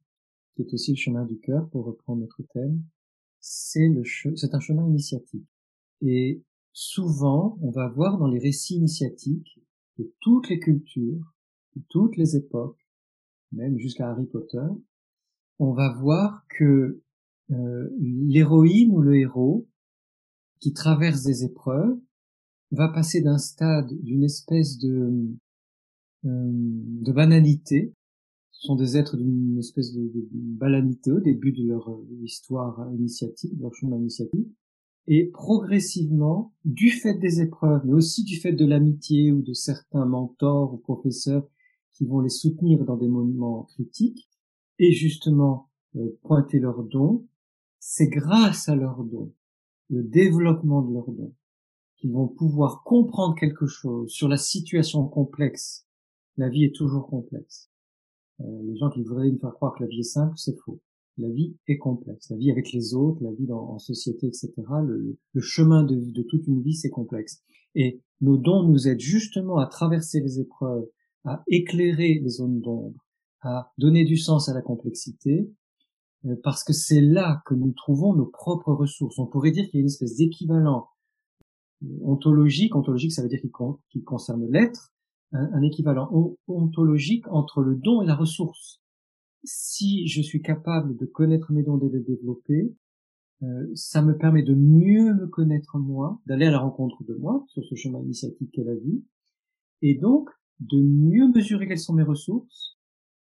qui 0.56 0.62
est 0.62 0.74
aussi 0.74 0.92
le 0.92 0.98
chemin 0.98 1.26
du 1.26 1.40
cœur 1.40 1.70
pour 1.70 1.86
reprendre 1.86 2.22
notre 2.22 2.44
thème, 2.54 2.82
c'est 3.40 3.90
un 4.54 4.60
chemin 4.60 4.88
initiatique. 4.88 5.48
Et 6.02 6.44
souvent, 6.72 7.58
on 7.62 7.72
va 7.72 7.90
voir 7.90 8.18
dans 8.18 8.28
les 8.28 8.40
récits 8.40 8.76
initiatiques 8.76 9.60
de 9.98 10.14
toutes 10.22 10.50
les 10.50 10.60
cultures 10.60 11.34
toutes 11.90 12.18
les 12.18 12.36
époques, 12.36 12.80
même 13.52 13.78
jusqu'à 13.78 14.10
Harry 14.10 14.26
Potter, 14.26 14.66
on 15.60 15.74
va 15.74 15.94
voir 15.94 16.46
que 16.50 17.02
euh, 17.52 17.90
l'héroïne 18.00 18.92
ou 18.92 19.02
le 19.02 19.18
héros 19.18 19.68
qui 20.60 20.74
traverse 20.74 21.24
des 21.24 21.44
épreuves 21.44 21.98
va 22.72 22.90
passer 22.90 23.22
d'un 23.22 23.38
stade 23.38 23.94
d'une 24.02 24.24
espèce 24.24 24.78
de, 24.80 25.30
euh, 26.26 26.52
de 26.52 27.12
banalité, 27.12 27.94
sont 28.64 28.76
des 28.76 28.96
êtres 28.96 29.18
d'une 29.18 29.60
espèce 29.60 29.94
de, 29.94 30.02
de, 30.02 31.12
au 31.12 31.20
début 31.20 31.52
de 31.52 31.68
leur 31.68 32.00
histoire 32.22 32.90
initiatique, 32.94 33.58
de 33.58 33.62
leur 33.62 33.76
chemin 33.76 33.98
initiatique, 33.98 34.48
et 35.08 35.26
progressivement, 35.26 36.54
du 36.64 36.90
fait 36.90 37.16
des 37.16 37.42
épreuves, 37.42 37.82
mais 37.84 37.94
aussi 37.94 38.24
du 38.24 38.38
fait 38.38 38.54
de 38.54 38.66
l'amitié 38.66 39.34
ou 39.34 39.42
de 39.42 39.52
certains 39.52 40.06
mentors 40.06 40.74
ou 40.74 40.78
professeurs 40.78 41.46
qui 41.92 42.06
vont 42.06 42.22
les 42.22 42.30
soutenir 42.30 42.86
dans 42.86 42.96
des 42.96 43.10
moments 43.10 43.64
critiques 43.64 44.30
et 44.80 44.94
justement 44.94 45.70
euh, 45.98 46.18
pointer 46.24 46.60
leurs 46.60 46.84
dons, 46.84 47.28
c'est 47.80 48.08
grâce 48.08 48.70
à 48.70 48.76
leurs 48.76 49.04
dons, 49.04 49.34
le 49.90 50.04
développement 50.04 50.82
de 50.82 50.94
leurs 50.94 51.12
dons, 51.12 51.36
qu'ils 51.98 52.14
vont 52.14 52.30
pouvoir 52.30 52.84
comprendre 52.84 53.36
quelque 53.36 53.68
chose 53.68 54.10
sur 54.10 54.30
la 54.30 54.38
situation 54.38 55.06
complexe. 55.06 55.86
La 56.38 56.48
vie 56.48 56.64
est 56.64 56.76
toujours 56.76 57.08
complexe. 57.08 57.73
Euh, 58.42 58.62
les 58.64 58.76
gens 58.78 58.90
qui 58.90 59.04
voudraient 59.04 59.30
nous 59.30 59.40
faire 59.40 59.54
croire 59.54 59.76
que 59.76 59.84
la 59.84 59.90
vie 59.90 60.00
est 60.00 60.04
simple, 60.04 60.34
c'est 60.38 60.58
faux. 60.60 60.82
La 61.18 61.30
vie 61.30 61.56
est 61.68 61.78
complexe. 61.78 62.30
La 62.30 62.38
vie 62.38 62.52
avec 62.52 62.72
les 62.72 62.96
autres, 62.96 63.24
la 63.24 63.32
vie 63.32 63.52
en 63.52 63.78
société, 63.78 64.28
etc. 64.28 64.52
Le, 64.84 65.18
le 65.34 65.42
chemin 65.42 65.84
de, 65.84 65.96
de 65.96 66.24
toute 66.24 66.48
une 66.48 66.62
vie, 66.62 66.74
c'est 66.74 66.90
complexe. 66.90 67.44
Et 67.76 68.02
nos 68.22 68.38
dons 68.38 68.64
nous 68.64 68.88
aident 68.88 69.00
justement 69.00 69.58
à 69.58 69.68
traverser 69.68 70.22
les 70.22 70.40
épreuves, 70.40 70.88
à 71.26 71.44
éclairer 71.48 72.20
les 72.24 72.30
zones 72.30 72.62
d'ombre, 72.62 73.04
à 73.42 73.72
donner 73.78 74.06
du 74.06 74.18
sens 74.18 74.50
à 74.50 74.54
la 74.54 74.62
complexité, 74.62 75.52
euh, 76.26 76.36
parce 76.44 76.64
que 76.64 76.74
c'est 76.74 77.02
là 77.02 77.42
que 77.46 77.54
nous 77.54 77.74
trouvons 77.74 78.14
nos 78.14 78.26
propres 78.26 78.74
ressources. 78.74 79.20
On 79.20 79.28
pourrait 79.28 79.52
dire 79.52 79.66
qu'il 79.66 79.76
y 79.76 79.78
a 79.78 79.82
une 79.82 79.88
espèce 79.88 80.16
d'équivalent 80.16 80.88
euh, 81.84 81.88
ontologique, 82.04 82.76
ontologique 82.76 83.12
ça 83.12 83.22
veut 83.22 83.30
dire 83.30 83.42
qu'il 83.42 84.04
concerne 84.04 84.50
l'être, 84.50 84.93
un, 85.34 85.62
équivalent 85.62 86.38
ontologique 86.48 87.28
entre 87.30 87.62
le 87.62 87.76
don 87.76 88.02
et 88.02 88.06
la 88.06 88.16
ressource. 88.16 88.82
Si 89.44 90.08
je 90.08 90.22
suis 90.22 90.42
capable 90.42 90.96
de 90.96 91.06
connaître 91.06 91.52
mes 91.52 91.64
dons 91.64 91.78
et 91.78 91.90
de 91.90 91.98
les 91.98 92.04
développer, 92.04 92.74
euh, 93.42 93.72
ça 93.76 94.02
me 94.02 94.18
permet 94.18 94.44
de 94.44 94.54
mieux 94.54 95.14
me 95.14 95.28
connaître 95.28 95.78
moi, 95.78 96.22
d'aller 96.26 96.46
à 96.46 96.52
la 96.52 96.60
rencontre 96.60 97.04
de 97.04 97.14
moi 97.16 97.44
sur 97.50 97.64
ce 97.66 97.76
chemin 97.76 98.00
initiatique 98.02 98.52
qu'est 98.54 98.64
la 98.64 98.76
vie, 98.76 99.04
et 99.82 99.96
donc 99.96 100.30
de 100.60 100.82
mieux 100.82 101.28
mesurer 101.28 101.68
quelles 101.68 101.80
sont 101.80 101.94
mes 101.94 102.04
ressources, 102.04 102.78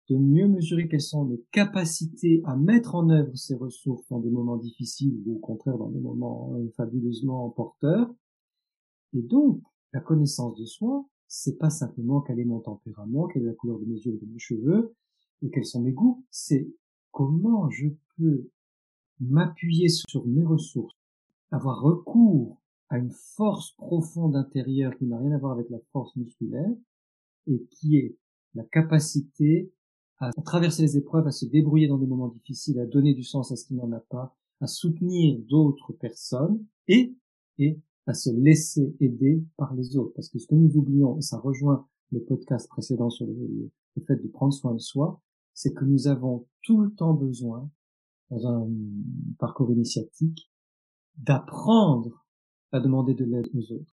de 0.08 0.16
mieux 0.16 0.46
mesurer 0.46 0.86
quelles 0.86 1.00
sont 1.00 1.24
mes 1.24 1.42
capacités 1.50 2.40
à 2.44 2.56
mettre 2.56 2.94
en 2.94 3.10
œuvre 3.10 3.34
ces 3.34 3.56
ressources 3.56 4.06
dans 4.08 4.20
des 4.20 4.30
moments 4.30 4.58
difficiles 4.58 5.20
ou 5.26 5.36
au 5.36 5.38
contraire 5.38 5.76
dans 5.76 5.90
des 5.90 5.98
moments 5.98 6.54
euh, 6.54 6.70
fabuleusement 6.76 7.50
porteurs, 7.50 8.14
et 9.12 9.22
donc 9.22 9.60
la 9.92 10.00
connaissance 10.00 10.56
de 10.56 10.64
soi, 10.66 11.04
c'est 11.28 11.58
pas 11.58 11.70
simplement 11.70 12.20
quel 12.20 12.38
est 12.38 12.44
mon 12.44 12.60
tempérament, 12.60 13.26
quelle 13.26 13.42
est 13.42 13.46
la 13.46 13.54
couleur 13.54 13.78
de 13.78 13.84
mes 13.84 13.98
yeux 13.98 14.14
et 14.14 14.24
de 14.24 14.32
mes 14.32 14.38
cheveux, 14.38 14.94
et 15.42 15.50
quels 15.50 15.66
sont 15.66 15.82
mes 15.82 15.92
goûts, 15.92 16.24
c'est 16.30 16.68
comment 17.10 17.68
je 17.70 17.88
peux 18.16 18.48
m'appuyer 19.20 19.88
sur 19.88 20.26
mes 20.26 20.44
ressources, 20.44 20.94
avoir 21.50 21.80
recours 21.80 22.60
à 22.88 22.98
une 22.98 23.10
force 23.10 23.72
profonde 23.72 24.36
intérieure 24.36 24.96
qui 24.96 25.06
n'a 25.06 25.18
rien 25.18 25.32
à 25.32 25.38
voir 25.38 25.52
avec 25.52 25.68
la 25.70 25.78
force 25.92 26.14
musculaire, 26.16 26.70
et 27.46 27.64
qui 27.70 27.96
est 27.96 28.16
la 28.54 28.64
capacité 28.64 29.72
à 30.18 30.30
traverser 30.44 30.82
les 30.82 30.96
épreuves, 30.96 31.26
à 31.26 31.30
se 31.30 31.44
débrouiller 31.44 31.88
dans 31.88 31.98
des 31.98 32.06
moments 32.06 32.28
difficiles, 32.28 32.80
à 32.80 32.86
donner 32.86 33.14
du 33.14 33.22
sens 33.22 33.52
à 33.52 33.56
ce 33.56 33.66
qui 33.66 33.74
n'en 33.74 33.92
a 33.92 34.00
pas, 34.00 34.34
à 34.60 34.66
soutenir 34.66 35.38
d'autres 35.40 35.92
personnes 35.92 36.64
et, 36.88 37.14
et 37.58 37.78
à 38.06 38.14
se 38.14 38.30
laisser 38.30 38.94
aider 39.00 39.44
par 39.56 39.74
les 39.74 39.96
autres. 39.96 40.12
Parce 40.14 40.28
que 40.28 40.38
ce 40.38 40.46
que 40.46 40.54
nous 40.54 40.76
oublions, 40.76 41.18
et 41.18 41.22
ça 41.22 41.38
rejoint 41.38 41.86
le 42.12 42.20
podcast 42.20 42.68
précédent 42.68 43.10
sur 43.10 43.26
le, 43.26 43.34
le 43.96 44.02
fait 44.02 44.16
de 44.16 44.28
prendre 44.28 44.52
soin 44.52 44.74
de 44.74 44.80
soi, 44.80 45.20
c'est 45.54 45.72
que 45.72 45.84
nous 45.84 46.06
avons 46.06 46.46
tout 46.62 46.80
le 46.80 46.94
temps 46.94 47.14
besoin, 47.14 47.70
dans 48.30 48.46
un 48.46 48.68
parcours 49.38 49.72
initiatique, 49.72 50.50
d'apprendre 51.16 52.26
à 52.72 52.80
demander 52.80 53.14
de 53.14 53.24
l'aide 53.24 53.48
aux 53.54 53.72
autres. 53.72 53.94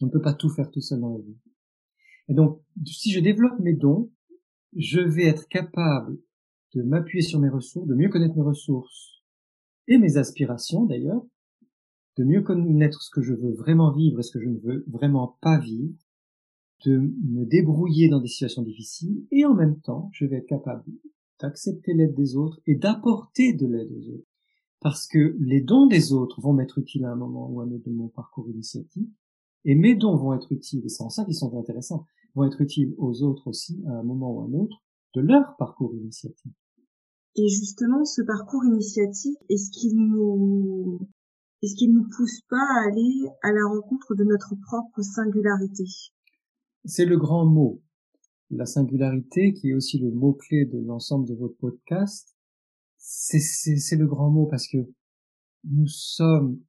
On 0.00 0.06
ne 0.06 0.10
peut 0.10 0.20
pas 0.20 0.34
tout 0.34 0.48
faire 0.48 0.70
tout 0.70 0.80
seul 0.80 1.00
dans 1.00 1.12
la 1.12 1.18
vie. 1.18 1.38
Et 2.28 2.34
donc, 2.34 2.60
si 2.86 3.12
je 3.12 3.20
développe 3.20 3.58
mes 3.60 3.74
dons, 3.74 4.10
je 4.76 5.00
vais 5.00 5.26
être 5.26 5.48
capable 5.48 6.18
de 6.74 6.82
m'appuyer 6.82 7.22
sur 7.22 7.40
mes 7.40 7.48
ressources, 7.48 7.86
de 7.86 7.94
mieux 7.94 8.08
connaître 8.08 8.36
mes 8.36 8.42
ressources 8.42 9.22
et 9.88 9.98
mes 9.98 10.16
aspirations 10.16 10.86
d'ailleurs, 10.86 11.22
de 12.20 12.24
mieux 12.24 12.42
connaître 12.42 13.00
ce 13.00 13.08
que 13.10 13.22
je 13.22 13.32
veux 13.32 13.54
vraiment 13.54 13.92
vivre 13.92 14.20
et 14.20 14.22
ce 14.22 14.30
que 14.30 14.40
je 14.40 14.50
ne 14.50 14.58
veux 14.58 14.84
vraiment 14.88 15.38
pas 15.40 15.58
vivre, 15.58 15.94
de 16.84 16.98
me 16.98 17.46
débrouiller 17.46 18.10
dans 18.10 18.20
des 18.20 18.28
situations 18.28 18.62
difficiles 18.62 19.24
et 19.30 19.46
en 19.46 19.54
même 19.54 19.80
temps, 19.80 20.10
je 20.12 20.26
vais 20.26 20.36
être 20.36 20.46
capable 20.46 20.84
d'accepter 21.40 21.94
l'aide 21.94 22.14
des 22.14 22.36
autres 22.36 22.60
et 22.66 22.74
d'apporter 22.74 23.54
de 23.54 23.66
l'aide 23.66 23.90
aux 23.90 24.10
autres. 24.10 24.28
Parce 24.80 25.06
que 25.06 25.34
les 25.40 25.62
dons 25.62 25.86
des 25.86 26.12
autres 26.12 26.42
vont 26.42 26.52
m'être 26.52 26.78
utiles 26.78 27.06
à 27.06 27.12
un 27.12 27.16
moment 27.16 27.50
ou 27.50 27.60
à 27.60 27.64
un 27.64 27.70
autre 27.70 27.84
de 27.84 27.94
mon 27.94 28.08
parcours 28.08 28.48
initiatique 28.50 29.08
et 29.64 29.74
mes 29.74 29.94
dons 29.94 30.16
vont 30.16 30.34
être 30.34 30.52
utiles, 30.52 30.84
et 30.84 30.88
c'est 30.88 31.02
en 31.02 31.10
ça 31.10 31.24
qu'ils 31.24 31.34
sont 31.34 31.58
intéressants, 31.58 32.06
vont 32.34 32.44
être 32.44 32.60
utiles 32.60 32.94
aux 32.98 33.22
autres 33.22 33.46
aussi 33.46 33.82
à 33.86 33.92
un 33.92 34.02
moment 34.02 34.32
ou 34.32 34.40
à 34.40 34.44
un 34.44 34.52
autre 34.52 34.76
de 35.14 35.22
leur 35.22 35.56
parcours 35.56 35.94
initiatique. 35.94 36.52
Et 37.36 37.48
justement, 37.48 38.04
ce 38.04 38.22
parcours 38.22 38.64
initiatique, 38.64 39.38
est-ce 39.48 39.70
qu'il 39.70 39.96
nous, 39.96 40.98
est-ce 41.62 41.74
qu'il 41.74 41.92
nous 41.92 42.08
pousse 42.16 42.40
pas 42.48 42.56
à 42.56 42.88
aller 42.88 43.26
à 43.42 43.52
la 43.52 43.66
rencontre 43.66 44.14
de 44.14 44.24
notre 44.24 44.54
propre 44.66 45.02
singularité? 45.02 45.84
C'est 46.84 47.04
le 47.04 47.18
grand 47.18 47.44
mot. 47.44 47.82
La 48.50 48.66
singularité, 48.66 49.52
qui 49.52 49.70
est 49.70 49.74
aussi 49.74 49.98
le 49.98 50.10
mot-clé 50.10 50.64
de 50.64 50.78
l'ensemble 50.78 51.28
de 51.28 51.34
votre 51.34 51.56
podcast, 51.56 52.34
c'est 52.96 53.96
le 53.96 54.06
grand 54.06 54.30
mot 54.30 54.46
parce 54.46 54.66
que 54.66 54.78
nous 55.64 55.86
sommes 55.86 56.60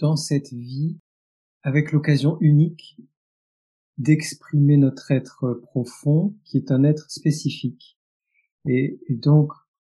dans 0.00 0.16
cette 0.16 0.52
vie 0.52 0.98
avec 1.62 1.92
l'occasion 1.92 2.38
unique 2.40 3.00
d'exprimer 3.98 4.76
notre 4.76 5.10
être 5.10 5.60
profond, 5.64 6.36
qui 6.44 6.56
est 6.56 6.70
un 6.70 6.84
être 6.84 7.10
spécifique. 7.10 7.98
Et, 8.64 9.00
donc, 9.10 9.52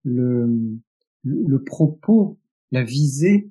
le, 0.05 0.79
le, 1.23 1.63
propos, 1.63 2.39
la 2.71 2.83
visée 2.83 3.51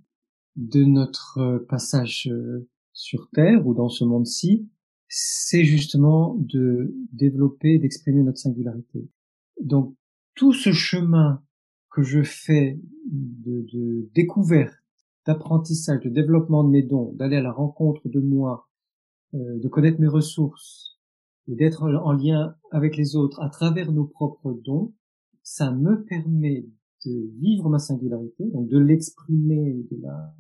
de 0.60 0.84
notre 0.84 1.66
passage 1.70 2.28
euh, 2.30 2.68
sur 2.92 3.30
Terre 3.30 3.66
ou 3.66 3.74
dans 3.74 3.88
ce 3.88 4.04
monde-ci, 4.04 4.70
c'est 5.08 5.64
justement 5.64 6.36
de 6.38 6.94
développer, 7.14 7.80
d'exprimer 7.80 8.24
notre 8.24 8.40
singularité. 8.40 9.10
Donc, 9.62 9.96
tout 10.36 10.54
ce 10.54 10.72
chemin 10.72 11.42
que 11.92 12.04
je 12.04 12.22
fais 12.24 12.80
de, 13.10 13.66
de 13.74 14.10
découverte, 14.14 14.76
d'apprentissage, 15.26 16.02
de 16.02 16.10
développement 16.10 16.64
de 16.64 16.70
mes 16.70 16.84
dons, 16.84 17.14
d'aller 17.14 17.38
à 17.38 17.42
la 17.42 17.54
rencontre 17.54 18.08
de 18.10 18.20
moi, 18.20 18.68
euh, 19.34 19.60
de 19.60 19.68
connaître 19.70 20.02
mes 20.02 20.08
ressources 20.08 21.00
et 21.48 21.56
d'être 21.56 21.84
en 21.84 22.12
lien 22.12 22.56
avec 22.72 22.98
les 22.98 23.16
autres 23.16 23.42
à 23.42 23.50
travers 23.50 23.92
nos 23.92 24.06
propres 24.06 24.52
dons, 24.52 24.94
ça 25.42 25.72
me 25.72 26.04
permet 26.04 26.68
de 27.06 27.32
vivre 27.40 27.70
ma 27.70 27.80
singularité, 27.80 28.44
donc 28.52 28.68
de 28.68 28.78
l'exprimer, 28.78 29.86
de 29.90 30.02
la, 30.02 30.36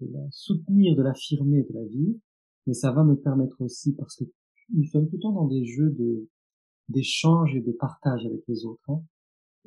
de 0.00 0.12
la 0.12 0.26
soutenir, 0.30 0.96
de 0.96 1.02
l'affirmer, 1.02 1.62
de 1.62 1.74
la 1.74 1.84
vivre, 1.84 2.18
mais 2.66 2.74
ça 2.74 2.92
va 2.92 3.04
me 3.04 3.14
permettre 3.14 3.60
aussi, 3.60 3.94
parce 3.94 4.16
que 4.16 4.24
nous 4.74 4.84
sommes 4.84 5.08
tout 5.08 5.16
le 5.16 5.22
temps 5.22 5.32
dans 5.32 5.48
des 5.48 5.64
jeux 5.64 5.90
de 5.90 6.28
d'échange 6.88 7.54
et 7.54 7.60
de 7.60 7.70
partage 7.70 8.26
avec 8.26 8.42
les 8.48 8.64
autres, 8.64 8.82
hein, 8.90 9.02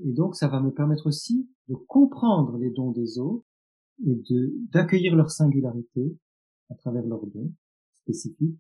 et 0.04 0.12
donc 0.12 0.36
ça 0.36 0.48
va 0.48 0.60
me 0.60 0.72
permettre 0.72 1.08
aussi 1.08 1.48
de 1.70 1.76
comprendre 1.76 2.58
les 2.58 2.70
dons 2.70 2.92
des 2.92 3.18
autres 3.18 3.46
et 4.06 4.16
de 4.16 4.54
d'accueillir 4.72 5.16
leur 5.16 5.32
singularité 5.32 6.18
à 6.70 6.76
travers 6.76 7.06
leurs 7.06 7.26
dons 7.28 7.54
spécifiques, 7.94 8.60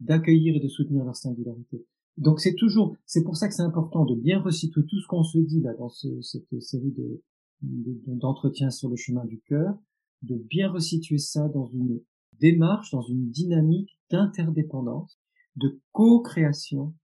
d'accueillir 0.00 0.56
et 0.56 0.60
de 0.60 0.68
soutenir 0.68 1.04
leur 1.04 1.16
singularité. 1.16 1.86
Donc 2.18 2.40
c'est 2.40 2.54
toujours, 2.54 2.94
c'est 3.06 3.22
pour 3.22 3.36
ça 3.36 3.48
que 3.48 3.54
c'est 3.54 3.62
important 3.62 4.04
de 4.04 4.14
bien 4.14 4.40
resituer 4.40 4.82
tout 4.86 5.00
ce 5.00 5.06
qu'on 5.06 5.24
se 5.24 5.38
dit 5.38 5.60
là 5.60 5.72
dans 5.74 5.88
cette 5.88 6.60
série 6.60 6.92
de 6.92 7.22
d'entretiens 7.62 8.70
sur 8.70 8.88
le 8.88 8.96
chemin 8.96 9.24
du 9.24 9.40
cœur, 9.40 9.78
de 10.22 10.36
bien 10.36 10.70
resituer 10.70 11.18
ça 11.18 11.48
dans 11.48 11.66
une 11.66 12.00
démarche, 12.40 12.90
dans 12.90 13.02
une 13.02 13.30
dynamique 13.30 13.98
d'interdépendance, 14.10 15.18
de 15.56 15.80
co-création, 15.92 16.94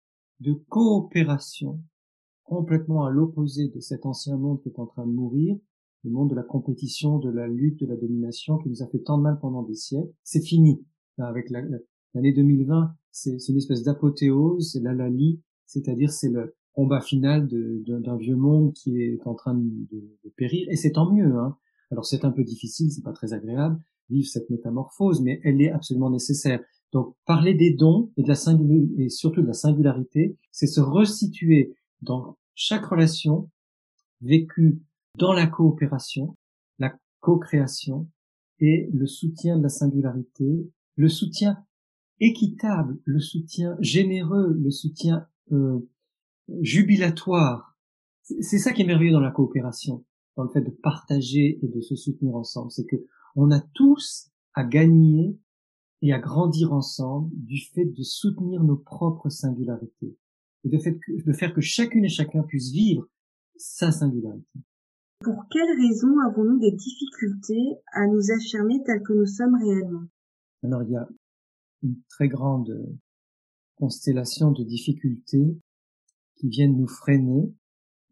de 0.40 0.52
coopération, 0.68 1.80
complètement 2.44 3.04
à 3.04 3.10
l'opposé 3.10 3.68
de 3.68 3.80
cet 3.80 4.06
ancien 4.06 4.36
monde 4.36 4.60
qui 4.62 4.68
est 4.68 4.78
en 4.78 4.86
train 4.86 5.06
de 5.06 5.12
mourir, 5.12 5.56
le 6.04 6.10
monde 6.10 6.30
de 6.30 6.34
la 6.34 6.42
compétition, 6.42 7.18
de 7.18 7.28
la 7.28 7.48
lutte, 7.48 7.80
de 7.80 7.86
la 7.86 7.96
domination 7.96 8.58
qui 8.58 8.68
nous 8.68 8.82
a 8.82 8.86
fait 8.86 9.00
tant 9.00 9.18
de 9.18 9.22
mal 9.22 9.38
pendant 9.40 9.62
des 9.62 9.74
siècles. 9.74 10.12
C'est 10.22 10.40
fini 10.40 10.84
avec 11.18 11.50
l'année 11.50 12.32
2020, 12.32 12.94
c'est 13.10 13.48
une 13.48 13.56
espèce 13.56 13.82
d'apothéose, 13.82 14.72
c'est 14.72 14.80
l'alali, 14.80 15.42
c'est-à-dire 15.66 16.12
c'est 16.12 16.30
le 16.30 16.54
combat 16.72 17.00
final 17.00 17.48
d'un 17.48 18.16
vieux 18.16 18.36
monde 18.36 18.72
qui 18.72 19.02
est 19.02 19.26
en 19.26 19.34
train 19.34 19.54
de, 19.54 20.30
périr, 20.36 20.68
et 20.70 20.76
c'est 20.76 20.92
tant 20.92 21.12
mieux. 21.12 21.34
Hein. 21.34 21.56
Alors 21.90 22.06
c'est 22.06 22.24
un 22.24 22.30
peu 22.30 22.44
difficile, 22.44 22.90
c'est 22.92 23.02
pas 23.02 23.12
très 23.12 23.32
agréable 23.32 23.80
vivre 24.10 24.28
cette 24.28 24.48
métamorphose, 24.48 25.20
mais 25.20 25.38
elle 25.44 25.60
est 25.60 25.70
absolument 25.70 26.10
nécessaire. 26.10 26.60
Donc 26.92 27.14
parler 27.26 27.52
des 27.52 27.74
dons 27.74 28.10
et 28.16 28.22
de 28.22 28.28
la 28.28 28.34
et 28.96 29.08
surtout 29.10 29.42
de 29.42 29.46
la 29.46 29.52
singularité, 29.52 30.38
c'est 30.50 30.66
se 30.66 30.80
resituer 30.80 31.76
dans 32.00 32.38
chaque 32.54 32.86
relation 32.86 33.50
vécue 34.22 34.80
dans 35.18 35.34
la 35.34 35.46
coopération, 35.46 36.36
la 36.78 36.96
co-création 37.20 38.08
et 38.60 38.88
le 38.94 39.06
soutien 39.06 39.58
de 39.58 39.62
la 39.62 39.68
singularité 39.68 40.70
le 40.98 41.08
soutien 41.08 41.64
équitable, 42.18 42.98
le 43.04 43.20
soutien 43.20 43.76
généreux, 43.78 44.52
le 44.60 44.70
soutien 44.70 45.26
euh, 45.52 45.78
jubilatoire. 46.60 47.78
C'est 48.22 48.58
ça 48.58 48.72
qui 48.72 48.82
est 48.82 48.84
merveilleux 48.84 49.12
dans 49.12 49.20
la 49.20 49.30
coopération, 49.30 50.04
dans 50.38 50.44
le 50.44 50.50
fait 50.50 50.62
de 50.62 50.70
partager 50.70 51.58
et 51.62 51.68
de 51.68 51.80
se 51.80 51.96
soutenir 51.96 52.36
ensemble. 52.36 52.70
C'est 52.70 52.86
que 52.86 52.96
on 53.34 53.50
a 53.50 53.60
tous 53.74 54.30
à 54.54 54.64
gagner 54.64 55.36
et 56.00 56.12
à 56.12 56.20
grandir 56.20 56.72
ensemble 56.72 57.30
du 57.34 57.58
fait 57.74 57.84
de 57.84 58.02
soutenir 58.04 58.62
nos 58.62 58.76
propres 58.76 59.30
singularités 59.30 60.16
et 60.64 60.68
de, 60.68 60.78
fait 60.78 60.96
de 61.08 61.32
faire 61.32 61.52
que 61.52 61.60
chacune 61.60 62.04
et 62.04 62.08
chacun 62.08 62.44
puisse 62.44 62.70
vivre 62.70 63.08
sa 63.56 63.90
singularité. 63.90 64.60
Pour 65.24 65.44
quelles 65.50 65.76
raisons 65.76 66.16
avons-nous 66.30 66.60
des 66.60 66.70
difficultés 66.70 67.74
à 67.92 68.06
nous 68.06 68.30
affirmer 68.30 68.80
tels 68.86 69.02
que 69.02 69.14
nous 69.14 69.26
sommes 69.26 69.56
réellement? 69.56 70.06
Alors 70.62 70.84
il 70.84 70.92
y 70.92 70.96
a 70.96 71.08
une 71.82 72.00
très 72.08 72.28
grande 72.28 72.96
constellation 73.74 74.52
de 74.52 74.62
difficultés 74.62 75.58
qui 76.36 76.48
viennent 76.48 76.76
nous 76.76 76.86
freiner. 76.86 77.52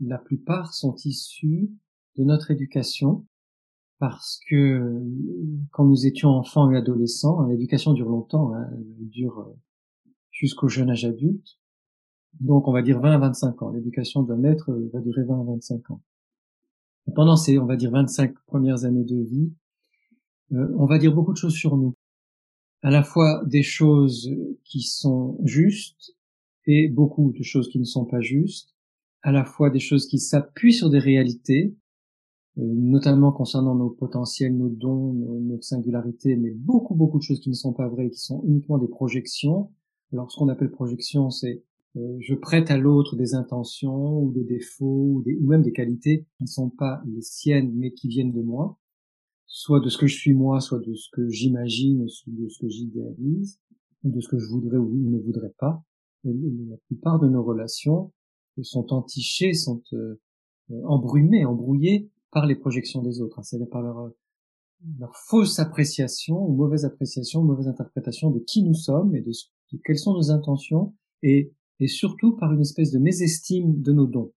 La 0.01 0.19
plupart 0.19 0.75
sont 0.75 0.97
issues 1.05 1.71
de 2.17 2.25
notre 2.25 2.51
éducation 2.51 3.27
parce 3.99 4.41
que 4.49 5.03
quand 5.71 5.85
nous 5.85 6.07
étions 6.07 6.29
enfants 6.29 6.71
et 6.71 6.77
adolescents, 6.77 7.41
hein, 7.41 7.49
l'éducation 7.49 7.95
dure 7.95 8.09
longtemps, 8.09 8.53
hein, 8.55 8.69
elle 8.73 9.09
dure 9.09 9.39
euh, 9.41 9.57
jusqu'au 10.31 10.69
jeune 10.69 10.91
âge 10.91 11.05
adulte. 11.05 11.59
Donc 12.41 12.69
on 12.69 12.73
va 12.73 12.83
dire 12.83 13.01
20 13.01 13.13
à 13.13 13.19
25 13.19 13.63
ans. 13.63 13.71
L'éducation 13.71 14.23
d'un 14.23 14.45
être 14.45 14.71
euh, 14.71 14.91
va 14.93 15.01
durer 15.01 15.25
20 15.25 15.41
à 15.41 15.45
25 15.45 15.91
ans. 15.91 16.03
Pendant 17.15 17.37
ces, 17.37 17.59
on 17.59 17.67
va 17.67 17.77
dire, 17.77 17.91
25 17.91 18.35
premières 18.47 18.85
années 18.85 19.05
de 19.05 19.17
vie, 19.17 19.53
euh, 20.53 20.75
on 20.77 20.87
va 20.87 20.99
dire 20.99 21.15
beaucoup 21.15 21.33
de 21.33 21.39
choses 21.39 21.55
sur 21.55 21.77
nous 21.77 21.95
à 22.83 22.91
la 22.91 23.03
fois 23.03 23.43
des 23.47 23.63
choses 23.63 24.31
qui 24.65 24.83
sont 24.83 25.39
justes 25.45 26.15
et 26.67 26.89
beaucoup 26.89 27.33
de 27.37 27.43
choses 27.43 27.69
qui 27.69 27.79
ne 27.79 27.85
sont 27.85 28.05
pas 28.05 28.21
justes, 28.21 28.75
à 29.23 29.33
la 29.33 29.45
fois 29.45 29.71
des 29.71 29.81
choses 29.81 30.07
qui 30.07 30.19
s'appuient 30.19 30.73
sur 30.73 30.91
des 30.91 30.99
réalités 30.99 31.75
notamment 32.57 33.33
concernant 33.33 33.75
nos 33.75 33.91
potentiels, 33.91 34.57
nos 34.57 34.69
dons, 34.69 35.13
notre 35.13 35.65
singularité, 35.65 36.37
mais 36.37 36.51
beaucoup, 36.51 36.95
beaucoup 36.95 37.19
de 37.19 37.23
choses 37.23 37.41
qui 37.41 37.51
ne 37.51 37.55
sont 37.55 37.73
pas 37.73 37.89
vraies, 37.89 38.11
qui 38.11 38.21
sont 38.21 38.43
uniquement 38.47 38.79
des 38.79 38.89
projections. 38.89 39.71
Alors, 40.13 40.31
ce 40.31 40.39
qu'on 40.39 40.49
appelle 40.49 40.71
projection, 40.71 41.31
c'est 41.31 41.65
euh, 41.97 42.17
je 42.21 42.35
prête 42.35 42.71
à 42.71 42.79
l'autre 42.79 43.17
des 43.17 43.35
intentions 43.35 44.21
ou 44.21 44.33
des 44.33 44.45
défauts 44.45 45.15
ou, 45.15 45.23
des, 45.23 45.37
ou 45.37 45.47
même 45.47 45.63
des 45.63 45.73
qualités 45.73 46.27
qui 46.37 46.45
ne 46.45 46.49
sont 46.49 46.71
pas 46.71 47.03
les 47.07 47.23
siennes, 47.23 47.73
mais 47.75 47.93
qui 47.93 48.09
viennent 48.09 48.33
de 48.33 48.43
moi, 48.43 48.79
soit 49.47 49.81
de 49.81 49.89
ce 49.89 49.99
que 49.99 50.07
je 50.07 50.15
suis 50.15 50.35
moi, 50.35 50.61
soit 50.61 50.79
de 50.79 50.95
ce 50.95 51.09
que 51.13 51.29
j'imagine, 51.29 52.07
soit 52.09 52.33
de 52.33 52.49
ce 52.49 52.59
que 52.59 52.69
j'idéalise, 52.69 53.61
de 54.05 54.21
ce 54.21 54.29
que 54.29 54.39
je 54.39 54.47
voudrais 54.49 54.79
ou 54.79 54.91
ne 54.95 55.19
voudrais 55.19 55.53
pas. 55.59 55.83
la 56.25 56.77
plupart 56.87 57.19
de 57.19 57.29
nos 57.29 57.43
relations 57.43 58.13
sont 58.63 58.93
entichées, 58.93 59.53
sont 59.53 59.83
euh, 59.93 60.21
embrumées, 60.85 61.45
embrouillées 61.45 62.11
par 62.31 62.47
les 62.47 62.57
projections 62.57 63.03
des 63.03 63.21
autres, 63.21 63.39
hein, 63.39 63.43
c'est-à-dire 63.43 63.69
par 63.71 63.83
leur, 63.83 64.11
leur 64.99 65.17
fausse 65.17 65.59
appréciation 65.59 66.37
ou 66.37 66.55
mauvaise 66.55 66.85
appréciation, 66.85 67.43
mauvaise 67.43 67.69
interprétation 67.69 68.31
de 68.31 68.41
qui 68.41 68.63
nous 68.63 68.75
sommes 68.75 69.15
et 69.15 69.23
de, 69.23 69.31
de 69.73 69.81
quelles 69.85 69.99
sont 69.99 70.15
nos 70.15 70.31
intentions 70.31 70.95
et, 71.23 71.53
et 71.81 71.89
surtout 71.89 72.37
par 72.37 72.53
une 72.53 72.61
espèce 72.61 72.91
de 72.91 72.99
mésestime 72.99 73.81
de 73.81 73.93
nos 73.93 74.07
dons. 74.07 74.33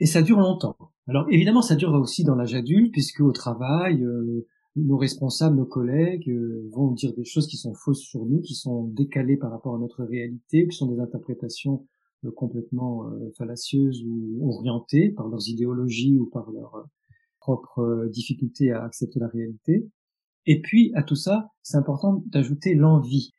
Et 0.00 0.06
ça 0.06 0.22
dure 0.22 0.38
longtemps. 0.38 0.76
Alors 1.06 1.26
évidemment, 1.30 1.62
ça 1.62 1.76
dure 1.76 1.92
aussi 1.92 2.24
dans 2.24 2.34
l'âge 2.34 2.54
adulte, 2.54 2.92
puisque 2.92 3.20
au 3.20 3.32
travail, 3.32 4.02
euh, 4.02 4.46
nos 4.76 4.96
responsables, 4.96 5.56
nos 5.56 5.66
collègues 5.66 6.28
euh, 6.28 6.68
vont 6.72 6.90
dire 6.90 7.14
des 7.14 7.24
choses 7.24 7.46
qui 7.46 7.56
sont 7.56 7.74
fausses 7.74 8.00
sur 8.00 8.26
nous, 8.26 8.40
qui 8.40 8.54
sont 8.54 8.84
décalées 8.84 9.36
par 9.36 9.50
rapport 9.50 9.76
à 9.76 9.78
notre 9.78 10.02
réalité, 10.04 10.66
qui 10.66 10.76
sont 10.76 10.90
des 10.90 11.00
interprétations 11.00 11.74
euh, 11.74 11.86
complètement 12.36 13.10
fallacieuses 13.36 14.02
ou 14.04 14.48
orientées 14.48 15.10
par 15.10 15.28
leurs 15.28 15.48
idéologies 15.48 16.18
ou 16.18 16.26
par 16.26 16.50
leur 16.50 16.88
propre 17.40 18.08
difficulté 18.10 18.72
à 18.72 18.84
accepter 18.84 19.20
la 19.20 19.28
réalité. 19.28 19.88
Et 20.46 20.60
puis, 20.60 20.92
à 20.94 21.02
tout 21.02 21.16
ça, 21.16 21.50
c'est 21.62 21.76
important 21.76 22.22
d'ajouter 22.26 22.74
l'envie. 22.74 23.34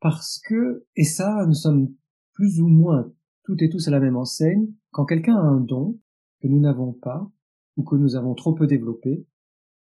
Parce 0.00 0.40
que, 0.46 0.86
et 0.96 1.04
ça, 1.04 1.44
nous 1.46 1.54
sommes 1.54 1.94
plus 2.34 2.60
ou 2.60 2.68
moins 2.68 3.12
toutes 3.44 3.62
et 3.62 3.68
tous 3.68 3.88
à 3.88 3.90
la 3.90 4.00
même 4.00 4.16
enseigne, 4.16 4.68
quand 4.90 5.06
quelqu'un 5.06 5.36
a 5.36 5.40
un 5.40 5.60
don 5.60 5.98
que 6.40 6.48
nous 6.48 6.60
n'avons 6.60 6.92
pas, 6.92 7.30
ou 7.76 7.82
que 7.82 7.96
nous 7.96 8.16
avons 8.16 8.34
trop 8.34 8.52
peu 8.52 8.66
développé, 8.66 9.26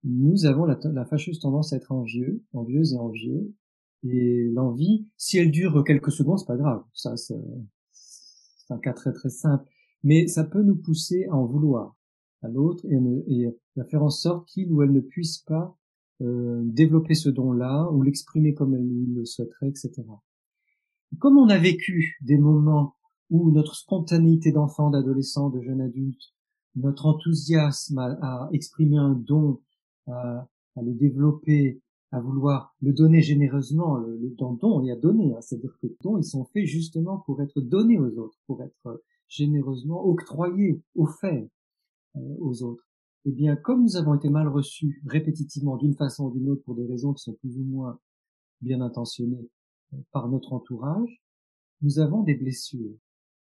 nous 0.04 0.46
avons 0.46 0.66
la, 0.66 1.06
fâcheuse 1.06 1.40
tendance 1.40 1.74
à 1.74 1.78
être 1.78 1.92
envieux, 1.92 2.44
envieuse 2.54 2.94
et 2.94 2.98
envieux, 2.98 3.54
et 4.04 4.50
l'envie, 4.54 5.08
si 5.18 5.38
elle 5.38 5.52
dure 5.52 5.84
quelques 5.86 6.12
secondes, 6.12 6.40
c'est 6.40 6.46
pas 6.46 6.58
grave. 6.58 6.84
Ça, 6.94 7.16
c'est 8.68 8.74
un 8.74 8.80
cas 8.80 8.94
très 8.94 9.14
très 9.14 9.30
simple. 9.30 9.66
Mais 10.04 10.28
ça 10.28 10.44
peut 10.44 10.62
nous 10.62 10.76
pousser 10.76 11.26
à 11.26 11.36
en 11.36 11.46
vouloir 11.46 11.96
à 12.44 12.48
l'autre 12.48 12.86
et, 12.88 13.48
à 13.80 13.84
faire 13.86 14.04
en 14.04 14.10
sorte 14.10 14.48
qu'il 14.48 14.72
ou 14.72 14.84
elle 14.84 14.92
ne 14.92 15.00
puisse 15.00 15.40
pas 15.40 15.76
euh, 16.22 16.62
développer 16.66 17.16
ce 17.16 17.30
don-là 17.30 17.90
ou 17.92 18.02
l'exprimer 18.02 18.54
comme 18.54 18.76
elle 18.76 19.14
le 19.14 19.26
souhaiterait, 19.26 19.70
etc. 19.70 20.04
Comme 21.20 21.38
on 21.38 21.50
a 21.50 21.58
vécu 21.58 22.18
des 22.22 22.38
moments 22.38 22.96
où 23.30 23.52
notre 23.52 23.76
spontanéité 23.76 24.52
d'enfant, 24.52 24.90
d'adolescent, 24.90 25.50
de 25.50 25.62
jeune 25.62 25.82
adulte, 25.82 26.22
notre 26.76 27.06
enthousiasme 27.06 27.98
à, 27.98 28.50
exprimer 28.54 28.98
un 28.98 29.14
don, 29.14 29.62
à, 30.08 30.48
le 30.76 30.94
développer, 30.94 31.82
à 32.12 32.20
vouloir 32.22 32.76
le 32.82 32.94
donner 32.94 33.22
généreusement, 33.22 33.98
le, 33.98 34.18
le 34.18 34.30
don, 34.30 34.54
don 34.54 34.84
et 34.84 34.92
à 34.92 34.96
donner, 34.96 35.34
hein, 35.34 35.42
c'est-à-dire 35.42 35.78
que 35.82 35.88
dons, 36.02 36.18
ils 36.18 36.24
sont 36.24 36.46
faits 36.46 36.66
justement 36.66 37.18
pour 37.26 37.42
être 37.42 37.60
donnés 37.60 38.00
aux 38.00 38.18
autres, 38.18 38.38
pour 38.46 38.62
être 38.64 39.04
généreusement 39.28 40.06
octroyés, 40.06 40.82
offerts. 40.96 41.48
Euh, 42.18 42.36
aux 42.40 42.64
autres. 42.64 42.84
Eh 43.26 43.32
bien, 43.32 43.56
comme 43.56 43.84
nous 43.84 43.98
avons 43.98 44.14
été 44.14 44.30
mal 44.30 44.48
reçus 44.48 45.02
répétitivement 45.06 45.78
d'une 45.78 45.96
façon 45.96 46.28
ou 46.28 46.32
d'une 46.32 46.50
autre 46.50 46.64
pour 46.64 46.76
des 46.76 46.86
raisons 46.86 47.14
qui 47.14 47.24
sont 47.24 47.34
plus 47.34 47.58
ou 47.58 47.64
moins 47.64 48.00
bien 48.62 48.82
intentionnées 48.82 49.50
euh, 49.94 49.98
par 50.12 50.30
notre 50.30 50.54
entourage, 50.54 51.22
nous 51.82 52.00
avons 52.00 52.24
des 52.24 52.36
blessures. 52.36 52.96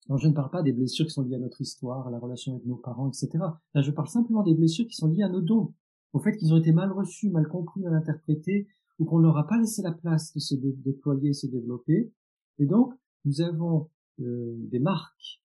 Alors, 0.08 0.20
je 0.20 0.28
ne 0.28 0.34
parle 0.34 0.52
pas 0.52 0.64
des 0.64 0.72
blessures 0.72 1.06
qui 1.06 1.12
sont 1.12 1.24
liées 1.24 1.36
à 1.36 1.40
notre 1.40 1.62
histoire, 1.62 2.08
à 2.08 2.12
la 2.12 2.20
relation 2.20 2.54
avec 2.54 2.66
nos 2.66 2.78
parents, 2.78 3.08
etc. 3.10 3.30
Là, 3.74 3.82
je 3.82 3.92
parle 3.92 4.08
simplement 4.08 4.44
des 4.44 4.54
blessures 4.54 4.88
qui 4.88 4.96
sont 4.96 5.08
liées 5.08 5.24
à 5.24 5.30
nos 5.30 5.42
dons, 5.42 5.74
au 6.16 6.20
fait 6.20 6.38
qu'ils 6.38 6.54
ont 6.54 6.58
été 6.58 6.72
mal 6.72 6.94
reçus, 6.94 7.30
mal 7.30 7.46
compris, 7.46 7.82
mal 7.82 7.94
interprétés, 7.94 8.70
ou 9.00 9.06
qu'on 9.06 9.20
ne 9.20 9.24
leur 9.24 9.38
a 9.38 9.46
pas 9.48 9.60
laissé 9.60 9.82
la 9.82 9.92
place 9.92 10.34
de 10.34 10.40
se 10.40 10.56
déployer, 10.56 11.34
se 11.34 11.46
développer. 11.46 12.14
Et 12.58 12.66
donc, 12.66 12.94
nous 13.26 13.42
avons 13.42 13.90
euh, 14.22 14.56
des 14.72 14.80
marques, 14.80 15.42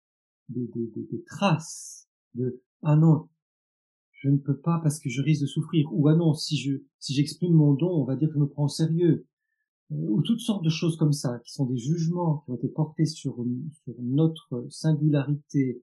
des, 0.50 0.68
des, 0.68 0.92
des, 1.10 1.24
traces 1.24 2.10
de 2.34 2.62
ah 2.84 2.98
non, 2.98 3.30
je 4.12 4.28
ne 4.28 4.36
peux 4.36 4.58
pas 4.58 4.82
parce 4.84 5.00
que 5.00 5.10
je 5.10 5.22
risque 5.22 5.44
de 5.44 5.48
souffrir, 5.48 5.88
ou 5.94 6.10
ah 6.10 6.16
non, 6.16 6.34
si 6.34 6.58
je 6.58 6.74
si 7.00 7.14
j'exprime 7.14 7.54
mon 7.54 7.74
don, 7.74 8.02
on 8.02 8.04
va 8.04 8.18
dire 8.18 8.28
que 8.28 8.34
je 8.34 8.40
me 8.40 8.50
prends 8.50 8.66
au 8.66 8.70
sérieux, 8.70 9.26
euh, 9.94 10.10
ou 10.10 10.22
toutes 10.22 10.42
sortes 10.42 10.66
de 10.66 10.70
choses 10.70 10.98
comme 10.98 11.14
ça, 11.14 11.40
qui 11.46 11.54
sont 11.54 11.66
des 11.66 11.78
jugements 11.78 12.40
qui 12.40 12.52
ont 12.52 12.56
été 12.56 12.68
portés 12.68 13.06
sur, 13.06 13.38
sur 13.86 13.96
notre 14.02 14.68
singularité 14.70 15.82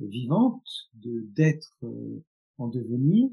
vivante, 0.00 0.66
de 0.94 1.20
d'être 1.36 1.78
euh, 1.84 2.24
en 2.58 2.66
devenir, 2.66 3.30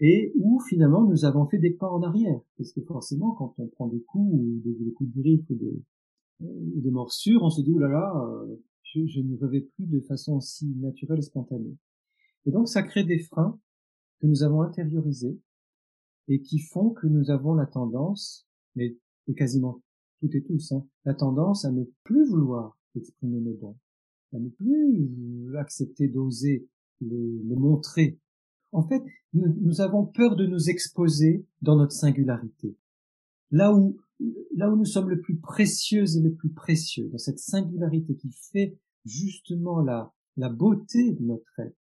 et 0.00 0.32
où 0.36 0.60
finalement 0.68 1.06
nous 1.06 1.24
avons 1.24 1.46
fait 1.46 1.58
des 1.58 1.70
pas 1.70 1.90
en 1.90 2.02
arrière, 2.02 2.40
parce 2.56 2.72
que 2.72 2.80
forcément 2.82 3.32
quand 3.32 3.54
on 3.58 3.68
prend 3.68 3.86
des 3.88 4.00
coups 4.02 4.32
ou 4.32 4.60
des, 4.64 4.92
coups 4.92 5.14
de 5.14 5.20
griffe 5.20 5.48
ou 5.50 5.54
des, 5.54 5.82
euh, 6.42 6.46
des 6.82 6.90
morsures, 6.90 7.42
on 7.42 7.50
se 7.50 7.62
dit 7.62 7.72
oh 7.74 7.78
là 7.78 7.88
là, 7.88 8.46
je, 8.82 9.06
je 9.06 9.20
n'y 9.20 9.36
revais 9.36 9.60
plus 9.60 9.86
de 9.86 10.00
façon 10.00 10.36
aussi 10.36 10.66
naturelle 10.76 11.18
et 11.18 11.22
spontanée. 11.22 11.76
Et 12.46 12.50
donc 12.50 12.68
ça 12.68 12.82
crée 12.82 13.04
des 13.04 13.18
freins 13.18 13.58
que 14.20 14.26
nous 14.26 14.42
avons 14.42 14.62
intériorisés 14.62 15.38
et 16.28 16.40
qui 16.40 16.58
font 16.58 16.90
que 16.90 17.06
nous 17.06 17.30
avons 17.30 17.54
la 17.54 17.66
tendance, 17.66 18.46
mais 18.76 18.96
quasiment 19.36 19.82
toutes 20.20 20.34
et 20.34 20.42
tous, 20.42 20.72
hein, 20.72 20.86
la 21.04 21.14
tendance 21.14 21.64
à 21.64 21.70
ne 21.70 21.84
plus 22.04 22.28
vouloir 22.28 22.78
exprimer 22.94 23.40
nos 23.40 23.54
dons, 23.54 23.76
à 24.32 24.38
ne 24.38 24.48
plus 24.48 25.56
accepter 25.56 26.08
d'oser 26.08 26.68
les, 27.00 27.56
montrer. 27.56 28.18
En 28.72 28.86
fait, 28.86 29.02
nous, 29.32 29.52
nous, 29.60 29.80
avons 29.80 30.06
peur 30.06 30.36
de 30.36 30.46
nous 30.46 30.70
exposer 30.70 31.44
dans 31.62 31.76
notre 31.76 31.92
singularité. 31.92 32.76
Là 33.50 33.74
où, 33.74 33.98
là 34.54 34.70
où 34.70 34.76
nous 34.76 34.84
sommes 34.84 35.10
le 35.10 35.20
plus 35.20 35.38
précieux 35.38 36.04
et 36.16 36.20
le 36.20 36.32
plus 36.32 36.50
précieux, 36.50 37.08
dans 37.08 37.18
cette 37.18 37.38
singularité 37.38 38.14
qui 38.16 38.30
fait 38.52 38.78
justement 39.04 39.80
la, 39.80 40.12
la 40.36 40.48
beauté 40.48 41.12
de 41.12 41.24
notre 41.24 41.58
être, 41.58 41.76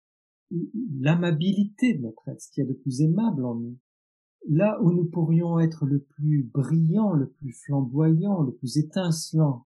l'amabilité 0.98 1.94
de 1.94 2.02
notre 2.02 2.28
être, 2.28 2.40
ce 2.40 2.50
qu'il 2.50 2.64
y 2.64 2.66
a 2.66 2.70
de 2.70 2.76
plus 2.76 3.02
aimable 3.02 3.44
en 3.44 3.54
nous. 3.54 3.76
Là 4.48 4.80
où 4.82 4.92
nous 4.92 5.04
pourrions 5.04 5.58
être 5.60 5.84
le 5.84 6.00
plus 6.00 6.42
brillant, 6.42 7.12
le 7.12 7.28
plus 7.28 7.52
flamboyant, 7.52 8.42
le 8.42 8.52
plus 8.52 8.78
étincelant, 8.78 9.66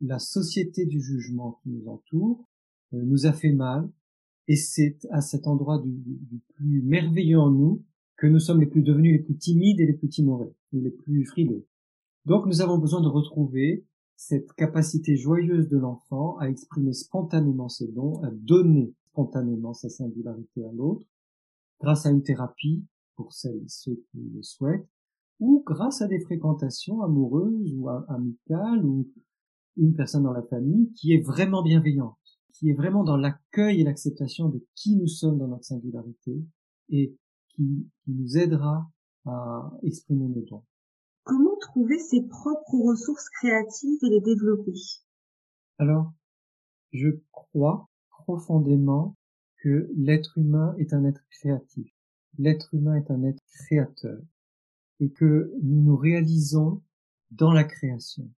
la 0.00 0.18
société 0.18 0.84
du 0.84 1.00
jugement 1.00 1.58
qui 1.62 1.70
nous 1.70 1.88
entoure 1.88 2.48
euh, 2.92 3.02
nous 3.02 3.26
a 3.26 3.32
fait 3.32 3.52
mal, 3.52 3.90
et 4.48 4.56
c'est 4.56 4.98
à 5.10 5.20
cet 5.20 5.46
endroit 5.46 5.80
du, 5.80 6.40
plus 6.54 6.82
merveilleux 6.82 7.38
en 7.38 7.50
nous 7.50 7.84
que 8.16 8.26
nous 8.26 8.38
sommes 8.38 8.60
les 8.60 8.66
plus 8.66 8.82
devenus 8.82 9.12
les 9.12 9.22
plus 9.22 9.36
timides 9.36 9.80
et 9.80 9.86
les 9.86 9.92
plus 9.92 10.08
timorés, 10.08 10.54
les 10.72 10.90
plus 10.90 11.24
frileux. 11.24 11.66
Donc 12.24 12.46
nous 12.46 12.60
avons 12.60 12.78
besoin 12.78 13.00
de 13.00 13.08
retrouver 13.08 13.84
cette 14.16 14.52
capacité 14.52 15.16
joyeuse 15.16 15.68
de 15.68 15.78
l'enfant 15.78 16.38
à 16.38 16.48
exprimer 16.48 16.92
spontanément 16.92 17.68
ses 17.68 17.88
dons, 17.88 18.22
à 18.22 18.30
donner 18.30 18.94
spontanément 19.10 19.74
sa 19.74 19.88
singularité 19.88 20.64
à 20.64 20.72
l'autre, 20.72 21.04
grâce 21.80 22.06
à 22.06 22.10
une 22.10 22.22
thérapie 22.22 22.84
pour 23.16 23.32
celles 23.32 23.56
et 23.56 23.68
ceux 23.68 23.96
qui 24.10 24.30
le 24.34 24.42
souhaitent, 24.42 24.88
ou 25.40 25.64
grâce 25.66 26.02
à 26.02 26.06
des 26.06 26.20
fréquentations 26.20 27.02
amoureuses 27.02 27.74
ou 27.74 27.88
amicales 27.88 28.84
ou 28.84 29.08
une 29.76 29.94
personne 29.94 30.22
dans 30.22 30.32
la 30.32 30.42
famille 30.42 30.92
qui 30.92 31.12
est 31.12 31.20
vraiment 31.20 31.62
bienveillante, 31.62 32.16
qui 32.52 32.70
est 32.70 32.74
vraiment 32.74 33.04
dans 33.04 33.16
l'accueil 33.16 33.80
et 33.80 33.84
l'acceptation 33.84 34.48
de 34.48 34.64
qui 34.74 34.96
nous 34.96 35.06
sommes 35.06 35.38
dans 35.38 35.48
notre 35.48 35.64
singularité 35.64 36.44
et 36.88 37.16
qui, 37.48 37.88
qui 38.04 38.10
nous 38.12 38.38
aidera 38.38 38.90
à 39.24 39.72
exprimer 39.82 40.28
nos 40.28 40.42
dons. 40.42 40.64
Comment 41.24 41.56
trouver 41.60 41.98
ses 41.98 42.22
propres 42.22 42.74
ressources 42.74 43.28
créatives 43.30 43.98
et 44.02 44.10
les 44.10 44.20
développer? 44.20 44.74
Alors, 45.78 46.12
je 46.92 47.08
crois 47.30 47.88
profondément 48.10 49.16
que 49.58 49.88
l'être 49.94 50.36
humain 50.38 50.74
est 50.78 50.92
un 50.92 51.04
être 51.04 51.24
créatif. 51.30 51.92
L'être 52.38 52.74
humain 52.74 52.96
est 52.96 53.10
un 53.10 53.22
être 53.22 53.42
créateur 53.66 54.20
et 55.00 55.10
que 55.10 55.52
nous 55.62 55.82
nous 55.82 55.96
réalisons 55.96 56.82
dans 57.30 57.52
la 57.52 57.64
création. 57.64 58.30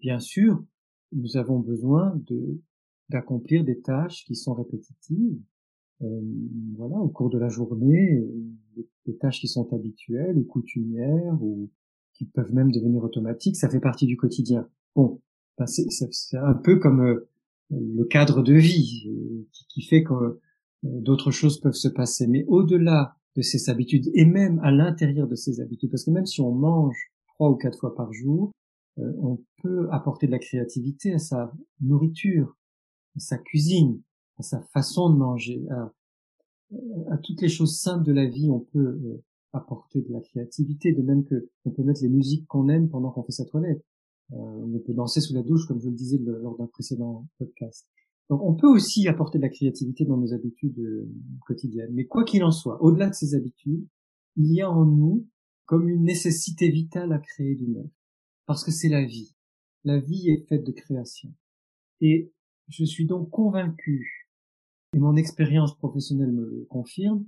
Bien 0.00 0.18
sûr, 0.18 0.64
nous 1.12 1.36
avons 1.36 1.58
besoin 1.58 2.14
de 2.26 2.60
d'accomplir 3.12 3.64
des 3.64 3.80
tâches 3.80 4.24
qui 4.24 4.34
sont 4.34 4.54
répétitives, 4.54 5.40
euh, 6.02 6.20
voilà, 6.76 6.96
au 6.96 7.08
cours 7.08 7.30
de 7.30 7.38
la 7.38 7.48
journée, 7.48 8.24
des, 9.06 9.16
tâches 9.18 9.40
qui 9.40 9.48
sont 9.48 9.72
habituelles 9.72 10.36
ou 10.36 10.44
coutumières 10.44 11.42
ou 11.42 11.70
qui 12.14 12.24
peuvent 12.26 12.52
même 12.52 12.72
devenir 12.72 13.02
automatiques, 13.04 13.56
ça 13.56 13.68
fait 13.68 13.80
partie 13.80 14.06
du 14.06 14.16
quotidien. 14.16 14.68
Bon, 14.96 15.20
ben 15.58 15.66
c'est 15.66 16.36
un 16.36 16.54
peu 16.54 16.78
comme 16.78 17.00
euh, 17.02 17.28
le 17.70 18.04
cadre 18.04 18.42
de 18.42 18.54
vie 18.54 19.08
qui, 19.68 19.82
fait 19.82 20.02
que 20.02 20.40
d'autres 20.82 21.30
choses 21.30 21.60
peuvent 21.60 21.72
se 21.72 21.88
passer. 21.88 22.26
Mais 22.26 22.44
au-delà 22.48 23.16
de 23.36 23.42
ces 23.42 23.70
habitudes, 23.70 24.10
et 24.14 24.24
même 24.24 24.58
à 24.62 24.70
l'intérieur 24.70 25.26
de 25.26 25.36
ces 25.36 25.60
habitudes, 25.60 25.90
parce 25.90 26.04
que 26.04 26.10
même 26.10 26.26
si 26.26 26.40
on 26.40 26.52
mange 26.52 27.12
trois 27.28 27.50
ou 27.50 27.56
quatre 27.56 27.78
fois 27.78 27.94
par 27.94 28.12
jour, 28.12 28.52
euh, 28.98 29.12
on 29.20 29.38
peut 29.62 29.88
apporter 29.90 30.26
de 30.26 30.32
la 30.32 30.38
créativité 30.38 31.14
à 31.14 31.18
sa 31.18 31.52
nourriture, 31.80 32.56
à 33.16 33.20
sa 33.20 33.38
cuisine, 33.38 34.00
à 34.38 34.42
sa 34.42 34.60
façon 34.72 35.10
de 35.10 35.16
manger, 35.16 35.62
à, 35.70 37.18
toutes 37.22 37.42
les 37.42 37.48
choses 37.48 37.78
simples 37.78 38.04
de 38.04 38.12
la 38.12 38.26
vie, 38.26 38.50
on 38.50 38.60
peut 38.60 38.78
euh, 38.78 39.22
apporter 39.52 40.00
de 40.00 40.10
la 40.12 40.20
créativité, 40.20 40.92
de 40.92 41.02
même 41.02 41.24
que 41.24 41.50
on 41.64 41.70
peut 41.70 41.82
mettre 41.82 42.02
les 42.02 42.08
musiques 42.08 42.46
qu'on 42.46 42.68
aime 42.68 42.88
pendant 42.88 43.10
qu'on 43.10 43.22
fait 43.22 43.32
sa 43.32 43.44
toilette. 43.44 43.84
Euh, 44.32 44.36
on 44.36 44.78
peut 44.78 44.94
danser 44.94 45.20
sous 45.20 45.34
la 45.34 45.42
douche, 45.42 45.66
comme 45.66 45.80
je 45.80 45.88
le 45.88 45.94
disais 45.94 46.18
lors 46.18 46.56
d'un 46.56 46.66
précédent 46.66 47.26
podcast. 47.38 47.86
Donc 48.30 48.40
on 48.42 48.54
peut 48.54 48.68
aussi 48.68 49.06
apporter 49.08 49.38
de 49.38 49.42
la 49.42 49.50
créativité 49.50 50.06
dans 50.06 50.16
nos 50.16 50.32
habitudes 50.32 50.78
euh, 50.78 51.06
quotidiennes. 51.46 51.92
Mais 51.92 52.06
quoi 52.06 52.24
qu'il 52.24 52.42
en 52.44 52.50
soit, 52.50 52.82
au-delà 52.82 53.10
de 53.10 53.14
ces 53.14 53.34
habitudes, 53.34 53.86
il 54.36 54.52
y 54.52 54.62
a 54.62 54.70
en 54.70 54.86
nous 54.86 55.26
comme 55.66 55.88
une 55.88 56.04
nécessité 56.04 56.70
vitale 56.70 57.12
à 57.12 57.18
créer 57.18 57.54
du 57.54 57.68
neuf. 57.68 57.90
Parce 58.46 58.64
que 58.64 58.70
c'est 58.70 58.88
la 58.88 59.04
vie. 59.04 59.34
La 59.84 59.98
vie 59.98 60.30
est 60.30 60.46
faite 60.48 60.64
de 60.64 60.72
création. 60.72 61.32
Et 62.00 62.32
je 62.72 62.84
suis 62.84 63.06
donc 63.06 63.30
convaincu, 63.30 64.28
et 64.94 64.98
mon 64.98 65.16
expérience 65.16 65.76
professionnelle 65.76 66.32
me 66.32 66.44
le 66.44 66.66
confirme, 66.68 67.24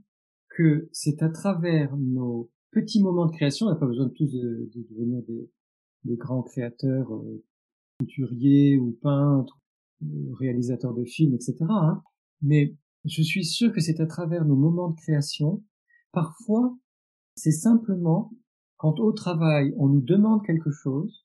que 0.51 0.89
c'est 0.93 1.23
à 1.23 1.29
travers 1.29 1.97
nos 1.97 2.51
petits 2.71 3.03
moments 3.03 3.27
de 3.27 3.33
création, 3.33 3.67
on 3.67 3.71
n'a 3.71 3.77
pas 3.77 3.87
besoin 3.87 4.07
de 4.07 4.13
tous 4.13 4.33
de, 4.33 4.71
devenir 4.91 5.23
des, 5.23 6.17
grands 6.17 6.43
créateurs 6.43 7.13
euh, 7.15 7.45
couturiers 7.99 8.77
ou 8.79 8.99
peintres 9.03 9.61
réalisateurs 10.39 10.95
de 10.95 11.05
films, 11.05 11.35
etc. 11.35 11.57
Hein. 11.69 12.03
Mais 12.43 12.77
je 13.05 13.23
suis 13.23 13.45
sûr 13.45 13.73
que 13.73 13.81
c'est 13.81 14.01
à 14.01 14.07
travers 14.07 14.45
nos 14.45 14.57
moments 14.57 14.91
de 14.91 14.97
création. 14.97 15.63
Parfois, 16.13 16.77
c'est 17.37 17.53
simplement 17.53 18.33
quand 18.77 18.99
au 19.01 19.13
travail, 19.13 19.73
on 19.79 19.89
nous 19.89 20.03
demande 20.03 20.45
quelque 20.45 20.71
chose, 20.71 21.24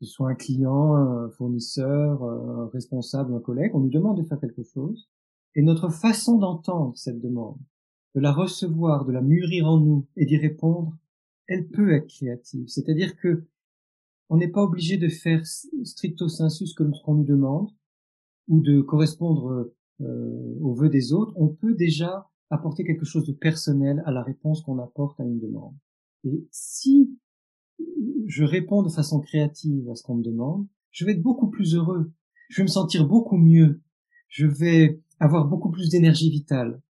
ce 0.00 0.06
soit 0.06 0.28
un 0.30 0.34
client, 0.34 0.94
un 0.94 1.30
fournisseur, 1.30 2.22
un 2.22 2.68
responsable, 2.68 3.34
un 3.34 3.40
collègue, 3.40 3.72
on 3.74 3.80
nous 3.80 3.90
demande 3.90 4.18
de 4.18 4.26
faire 4.26 4.40
quelque 4.40 4.62
chose, 4.62 5.08
et 5.54 5.62
notre 5.62 5.88
façon 5.88 6.38
d'entendre 6.38 6.96
cette 6.96 7.20
demande, 7.20 7.58
de 8.14 8.20
la 8.20 8.32
recevoir, 8.32 9.04
de 9.04 9.12
la 9.12 9.22
mûrir 9.22 9.66
en 9.66 9.80
nous 9.80 10.06
et 10.16 10.26
d'y 10.26 10.36
répondre, 10.36 10.96
elle 11.46 11.68
peut 11.68 11.92
être 11.92 12.08
créative. 12.08 12.68
C'est-à-dire 12.68 13.16
que 13.16 13.44
on 14.28 14.36
n'est 14.36 14.48
pas 14.48 14.62
obligé 14.62 14.96
de 14.96 15.08
faire 15.08 15.46
stricto 15.46 16.28
sensus 16.28 16.74
comme 16.74 16.92
ce 16.92 17.02
qu'on 17.02 17.14
nous 17.14 17.24
demande, 17.24 17.70
ou 18.48 18.60
de 18.60 18.80
correspondre 18.80 19.72
euh, 20.00 20.58
aux 20.60 20.74
vœux 20.74 20.88
des 20.88 21.12
autres, 21.12 21.32
on 21.36 21.48
peut 21.48 21.74
déjà 21.74 22.28
apporter 22.50 22.84
quelque 22.84 23.04
chose 23.04 23.26
de 23.26 23.32
personnel 23.32 24.02
à 24.06 24.12
la 24.12 24.22
réponse 24.22 24.62
qu'on 24.62 24.78
apporte 24.78 25.18
à 25.20 25.24
une 25.24 25.40
demande. 25.40 25.74
Et 26.24 26.46
si 26.50 27.16
je 28.26 28.44
réponds 28.44 28.82
de 28.82 28.88
façon 28.88 29.20
créative 29.20 29.88
à 29.90 29.94
ce 29.94 30.02
qu'on 30.02 30.16
me 30.16 30.22
demande, 30.22 30.66
je 30.90 31.04
vais 31.04 31.12
être 31.12 31.22
beaucoup 31.22 31.48
plus 31.48 31.74
heureux, 31.74 32.12
je 32.48 32.58
vais 32.58 32.64
me 32.64 32.68
sentir 32.68 33.06
beaucoup 33.06 33.36
mieux, 33.36 33.80
je 34.28 34.46
vais 34.46 35.00
avoir 35.20 35.46
beaucoup 35.46 35.70
plus 35.70 35.88
d'énergie 35.88 36.30
vitale. 36.30 36.82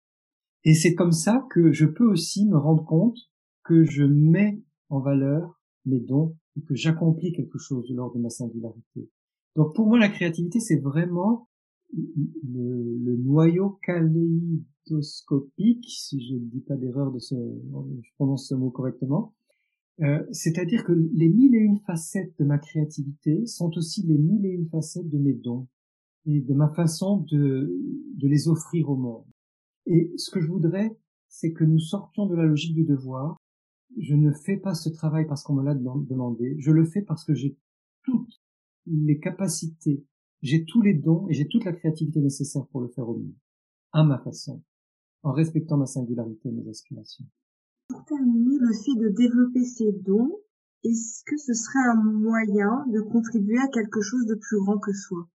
Et 0.65 0.75
c'est 0.75 0.95
comme 0.95 1.13
ça 1.13 1.47
que 1.51 1.73
je 1.73 1.87
peux 1.87 2.07
aussi 2.07 2.47
me 2.47 2.57
rendre 2.57 2.85
compte 2.85 3.19
que 3.65 3.85
je 3.85 4.05
mets 4.05 4.63
en 4.89 5.01
valeur 5.01 5.61
mes 5.85 6.01
dons 6.01 6.37
et 6.57 6.63
que 6.63 6.75
j'accomplis 6.75 7.33
quelque 7.33 7.59
chose 7.59 7.91
lors 7.91 8.13
de 8.13 8.19
ma 8.19 8.31
singularité. 8.31 9.11
Donc 9.55 9.75
pour 9.75 9.87
moi, 9.87 9.99
la 9.99 10.09
créativité, 10.09 10.61
c'est 10.61 10.81
vraiment 10.81 11.49
le, 11.93 13.17
noyau 13.17 13.79
kaléidoscopique, 13.83 15.85
si 15.89 16.27
je 16.27 16.35
ne 16.35 16.41
dis 16.41 16.61
pas 16.61 16.77
d'erreur 16.77 17.11
de 17.13 17.19
ce, 17.19 17.35
je 17.35 18.11
prononce 18.17 18.49
ce 18.49 18.55
mot 18.55 18.71
correctement. 18.71 19.35
Euh, 20.03 20.23
c'est-à-dire 20.31 20.85
que 20.85 20.93
les 20.93 21.29
mille 21.29 21.55
et 21.55 21.61
une 21.61 21.81
facettes 21.81 22.35
de 22.39 22.45
ma 22.45 22.59
créativité 22.59 23.47
sont 23.47 23.71
aussi 23.77 24.03
les 24.03 24.19
mille 24.19 24.45
et 24.45 24.51
une 24.51 24.69
facettes 24.69 25.09
de 25.09 25.19
mes 25.19 25.33
dons 25.33 25.69
et 26.27 26.41
de 26.41 26.55
ma 26.55 26.69
façon 26.69 27.19
de, 27.31 27.73
de 28.15 28.29
les 28.29 28.49
offrir 28.49 28.91
au 28.91 28.97
monde. 28.97 29.25
Et 29.87 30.13
ce 30.17 30.31
que 30.31 30.41
je 30.41 30.49
voudrais, 30.49 30.97
c'est 31.29 31.53
que 31.53 31.65
nous 31.65 31.79
sortions 31.79 32.27
de 32.27 32.35
la 32.35 32.45
logique 32.45 32.75
du 32.75 32.85
devoir. 32.85 33.37
Je 33.97 34.15
ne 34.15 34.33
fais 34.33 34.57
pas 34.57 34.75
ce 34.75 34.89
travail 34.89 35.27
parce 35.27 35.43
qu'on 35.43 35.55
me 35.55 35.65
l'a 35.65 35.75
demandé. 35.75 36.57
Je 36.59 36.73
le 36.73 36.85
fais 36.85 37.03
parce 37.03 37.25
que 37.25 37.35
j'ai 37.35 37.57
toutes 38.03 38.41
les 38.87 39.19
capacités, 39.19 40.05
j'ai 40.43 40.65
tous 40.65 40.83
les 40.83 40.95
dons 40.95 41.27
et 41.29 41.35
j'ai 41.35 41.49
toute 41.49 41.65
la 41.65 41.73
créativité 41.73 42.21
nécessaire 42.21 42.67
pour 42.67 42.81
le 42.81 42.89
faire 42.89 43.09
au 43.09 43.19
mieux, 43.19 43.35
à 43.93 44.05
ma 44.05 44.19
façon, 44.19 44.63
en 45.23 45.33
respectant 45.33 45.77
ma 45.77 45.87
singularité 45.87 46.49
et 46.49 46.53
mes 46.53 46.69
aspirations. 46.69 47.27
Pour 47.89 48.05
terminer, 48.05 48.59
le 48.59 48.73
fait 48.73 48.99
de 49.01 49.09
développer 49.09 49.65
ces 49.65 49.93
dons, 49.93 50.33
est-ce 50.85 51.23
que 51.25 51.37
ce 51.37 51.55
serait 51.55 51.89
un 51.89 52.03
moyen 52.03 52.85
de 52.93 53.01
contribuer 53.01 53.59
à 53.59 53.69
quelque 53.69 54.01
chose 54.01 54.27
de 54.27 54.35
plus 54.35 54.59
grand 54.59 54.79
que 54.79 54.93
soi? 54.93 55.29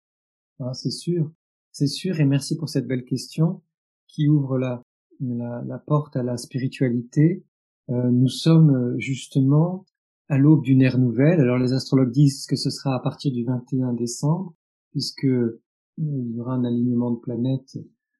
Ah, 0.60 0.74
C'est 0.74 0.92
sûr, 0.92 1.32
c'est 1.72 1.88
sûr, 1.88 2.20
et 2.20 2.26
merci 2.26 2.58
pour 2.58 2.70
cette 2.70 2.88
belle 2.88 3.06
question 3.06 3.62
qui 4.08 4.28
ouvre 4.28 4.58
la 4.58 5.84
porte 5.88 6.16
à 6.16 6.24
la 6.24 6.38
spiritualité. 6.38 7.46
Euh, 7.90 8.10
nous 8.10 8.30
sommes 8.30 8.76
euh, 8.76 8.96
justement 9.00 9.86
à 10.30 10.38
l'aube 10.38 10.64
d'une 10.64 10.82
ère 10.82 10.98
nouvelle. 10.98 11.42
Alors 11.42 11.58
les 11.58 11.74
astrologues 11.74 12.12
disent 12.12 12.46
que 12.46 12.56
ce 12.56 12.70
sera 12.70 12.96
à 12.96 13.00
partir 13.00 13.32
du 13.34 13.44
21 13.44 13.94
décembre, 13.94 14.54
puisque 14.92 15.26
euh, 15.26 15.62
il 15.98 16.36
y 16.36 16.40
aura 16.40 16.54
un 16.54 16.64
alignement 16.64 17.12
de 17.12 17.20
planètes. 17.20 17.78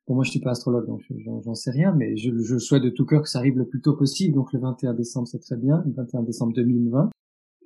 Bon, 0.08 0.16
moi 0.16 0.24
je 0.24 0.32
suis 0.32 0.40
pas 0.40 0.52
astrologue, 0.52 0.88
donc 0.88 1.02
j'en 1.44 1.56
sais 1.56 1.72
rien, 1.72 1.94
mais 1.94 2.18
je, 2.18 2.36
je, 2.40 2.58
souhaite 2.58 2.84
de 2.84 2.90
tout 2.90 3.06
cœur 3.06 3.22
que 3.22 3.30
ça 3.30 3.40
arrive 3.40 3.58
le 3.58 3.68
plus 3.68 3.82
tôt 3.82 3.96
possible. 3.96 4.36
Donc 4.36 4.52
le 4.52 4.60
21 4.60 4.94
décembre, 4.94 5.28
c'est 5.28 5.40
très 5.40 5.58
bien, 5.58 5.84
le 5.86 5.94
21 5.94 6.24
décembre 6.24 6.54
2020. 6.54 7.12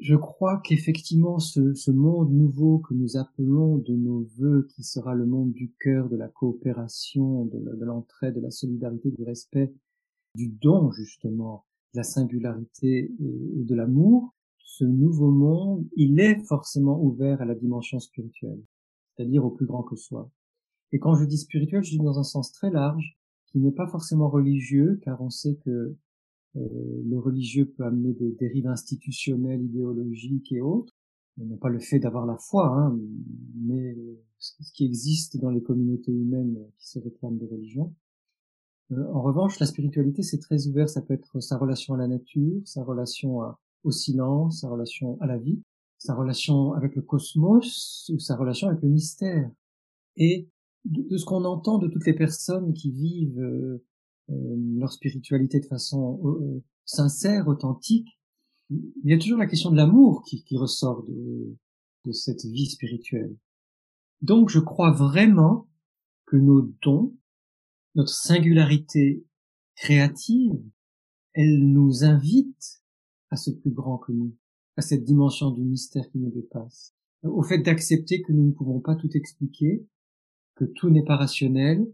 Je 0.02 0.16
crois 0.16 0.62
qu'effectivement, 0.64 1.40
ce, 1.40 1.74
ce, 1.74 1.90
monde 1.90 2.32
nouveau 2.32 2.80
que 2.80 2.94
nous 2.94 3.16
appelons 3.16 3.78
de 3.78 3.96
nos 3.96 4.28
voeux, 4.38 4.68
qui 4.76 4.84
sera 4.84 5.16
le 5.16 5.26
monde 5.26 5.54
du 5.54 5.74
cœur, 5.80 6.10
de 6.10 6.18
la 6.18 6.28
coopération, 6.28 7.46
de 7.46 7.86
l'entraide, 7.86 8.36
de 8.36 8.42
la 8.42 8.52
solidarité, 8.52 9.12
du 9.12 9.24
respect, 9.24 9.74
du 10.36 10.50
don 10.50 10.92
justement, 10.92 11.66
de 11.94 12.00
la 12.00 12.04
singularité 12.04 13.12
et 13.20 13.64
de 13.64 13.76
l'amour, 13.76 14.36
ce 14.60 14.84
nouveau 14.84 15.32
monde, 15.32 15.88
il 15.96 16.20
est 16.20 16.40
forcément 16.46 17.02
ouvert 17.02 17.42
à 17.42 17.46
la 17.46 17.56
dimension 17.56 18.00
spirituelle, 18.00 18.62
c'est-à-dire 19.16 19.46
au 19.46 19.52
plus 19.52 19.66
grand 19.66 19.84
que 19.84 19.96
soi. 19.96 20.30
Et 20.96 21.00
quand 21.00 21.14
je 21.16 21.26
dis 21.26 21.38
spirituel, 21.38 21.84
je 21.84 21.90
dis 21.90 21.98
dans 21.98 22.20
un 22.20 22.24
sens 22.24 22.54
très 22.54 22.72
large, 22.72 23.18
qui 23.48 23.60
n'est 23.60 23.74
pas 23.74 23.86
forcément 23.86 24.30
religieux, 24.30 24.98
car 25.04 25.22
on 25.22 25.30
sait 25.30 25.58
que 25.66 25.94
euh, 26.56 27.04
le 27.06 27.20
religieux 27.20 27.66
peut 27.66 27.84
amener 27.84 28.14
des 28.14 28.32
dérives 28.32 28.68
institutionnelles, 28.68 29.62
idéologiques 29.62 30.54
et 30.54 30.62
autres. 30.62 30.94
Non 31.36 31.58
pas 31.58 31.68
le 31.68 31.80
fait 31.80 32.00
d'avoir 32.00 32.26
la 32.26 32.38
foi, 32.38 32.74
hein, 32.74 32.98
mais 33.58 33.98
ce 34.40 34.72
qui 34.72 34.86
existe 34.86 35.36
dans 35.36 35.50
les 35.50 35.62
communautés 35.62 36.14
humaines 36.14 36.58
qui 36.78 36.88
se 36.88 37.00
réclament 37.00 37.40
de 37.40 37.46
religion. 37.46 37.94
Euh, 38.94 39.06
en 39.12 39.22
revanche, 39.22 39.60
la 39.60 39.66
spiritualité, 39.66 40.24
c'est 40.24 40.40
très 40.40 40.66
ouvert. 40.68 40.88
Ça 40.88 41.02
peut 41.02 41.14
être 41.14 41.42
sa 41.42 41.58
relation 41.58 41.94
à 41.96 41.98
la 41.98 42.08
nature, 42.08 42.62
sa 42.64 42.86
relation 42.86 43.42
au 43.84 43.92
silence, 43.92 44.62
sa 44.62 44.70
relation 44.70 45.18
à 45.20 45.28
la 45.28 45.38
vie, 45.38 45.62
sa 45.98 46.16
relation 46.16 46.72
avec 46.72 46.96
le 46.96 47.02
cosmos 47.02 48.10
ou 48.14 48.18
sa 48.18 48.38
relation 48.38 48.70
avec 48.70 48.82
le 48.82 48.88
mystère. 48.88 49.52
Et 50.16 50.48
de, 50.86 51.18
ce 51.18 51.26
qu'on 51.26 51.46
entend 51.46 51.78
de 51.78 51.88
toutes 51.88 52.06
les 52.06 52.16
personnes 52.16 52.74
qui 52.74 52.92
vivent 52.92 53.40
euh, 53.40 53.84
euh, 54.30 54.56
leur 54.78 54.92
spiritualité 54.92 55.60
de 55.60 55.66
façon 55.66 56.22
euh, 56.24 56.64
sincère, 56.86 57.48
authentique, 57.48 58.20
il 58.70 59.12
y 59.12 59.14
a 59.14 59.20
toujours 59.20 59.38
la 59.38 59.46
question 59.46 59.72
de 59.72 59.76
l'amour 59.76 60.24
qui, 60.24 60.44
qui, 60.44 60.58
ressort 60.58 61.04
de, 61.04 61.56
de 62.06 62.12
cette 62.12 62.46
vie 62.46 62.66
spirituelle. 62.66 63.36
Donc 64.22 64.50
je 64.50 64.60
crois 64.60 64.92
vraiment 64.92 65.68
que 66.26 66.38
nos 66.38 66.62
dons, 66.82 67.16
notre 67.94 68.14
singularité 68.14 69.24
créative, 69.76 70.60
elle 71.34 71.60
nous 71.60 72.04
invite 72.04 72.82
à 73.30 73.36
ce 73.36 73.52
plus 73.52 73.72
grand 73.72 73.98
que 74.00 74.12
nous, 74.12 74.36
à 74.78 74.82
cette 74.82 75.04
dimension 75.04 75.52
du 75.52 75.64
mystère 75.64 76.10
qui 76.10 76.18
nous 76.18 76.32
dépasse, 76.32 76.96
au 77.24 77.44
fait 77.44 77.60
d'accepter 77.60 78.22
que 78.22 78.32
nous 78.32 78.48
ne 78.48 78.52
pouvons 78.52 78.80
pas 78.80 78.96
tout 78.96 79.10
expliquer, 79.14 79.86
que 80.56 80.66
tout 80.66 80.90
n'est 80.90 81.04
pas 81.04 81.18
rationnel, 81.18 81.86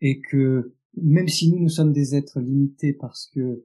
et 0.00 0.20
que 0.20 0.74
même 0.96 1.28
si 1.28 1.50
nous, 1.50 1.60
nous 1.60 1.68
sommes 1.68 1.92
des 1.92 2.14
êtres 2.14 2.40
limités 2.40 2.92
parce 2.92 3.26
que, 3.26 3.64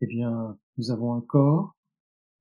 eh 0.00 0.06
bien, 0.06 0.58
nous 0.76 0.90
avons 0.90 1.14
un 1.14 1.20
corps, 1.20 1.76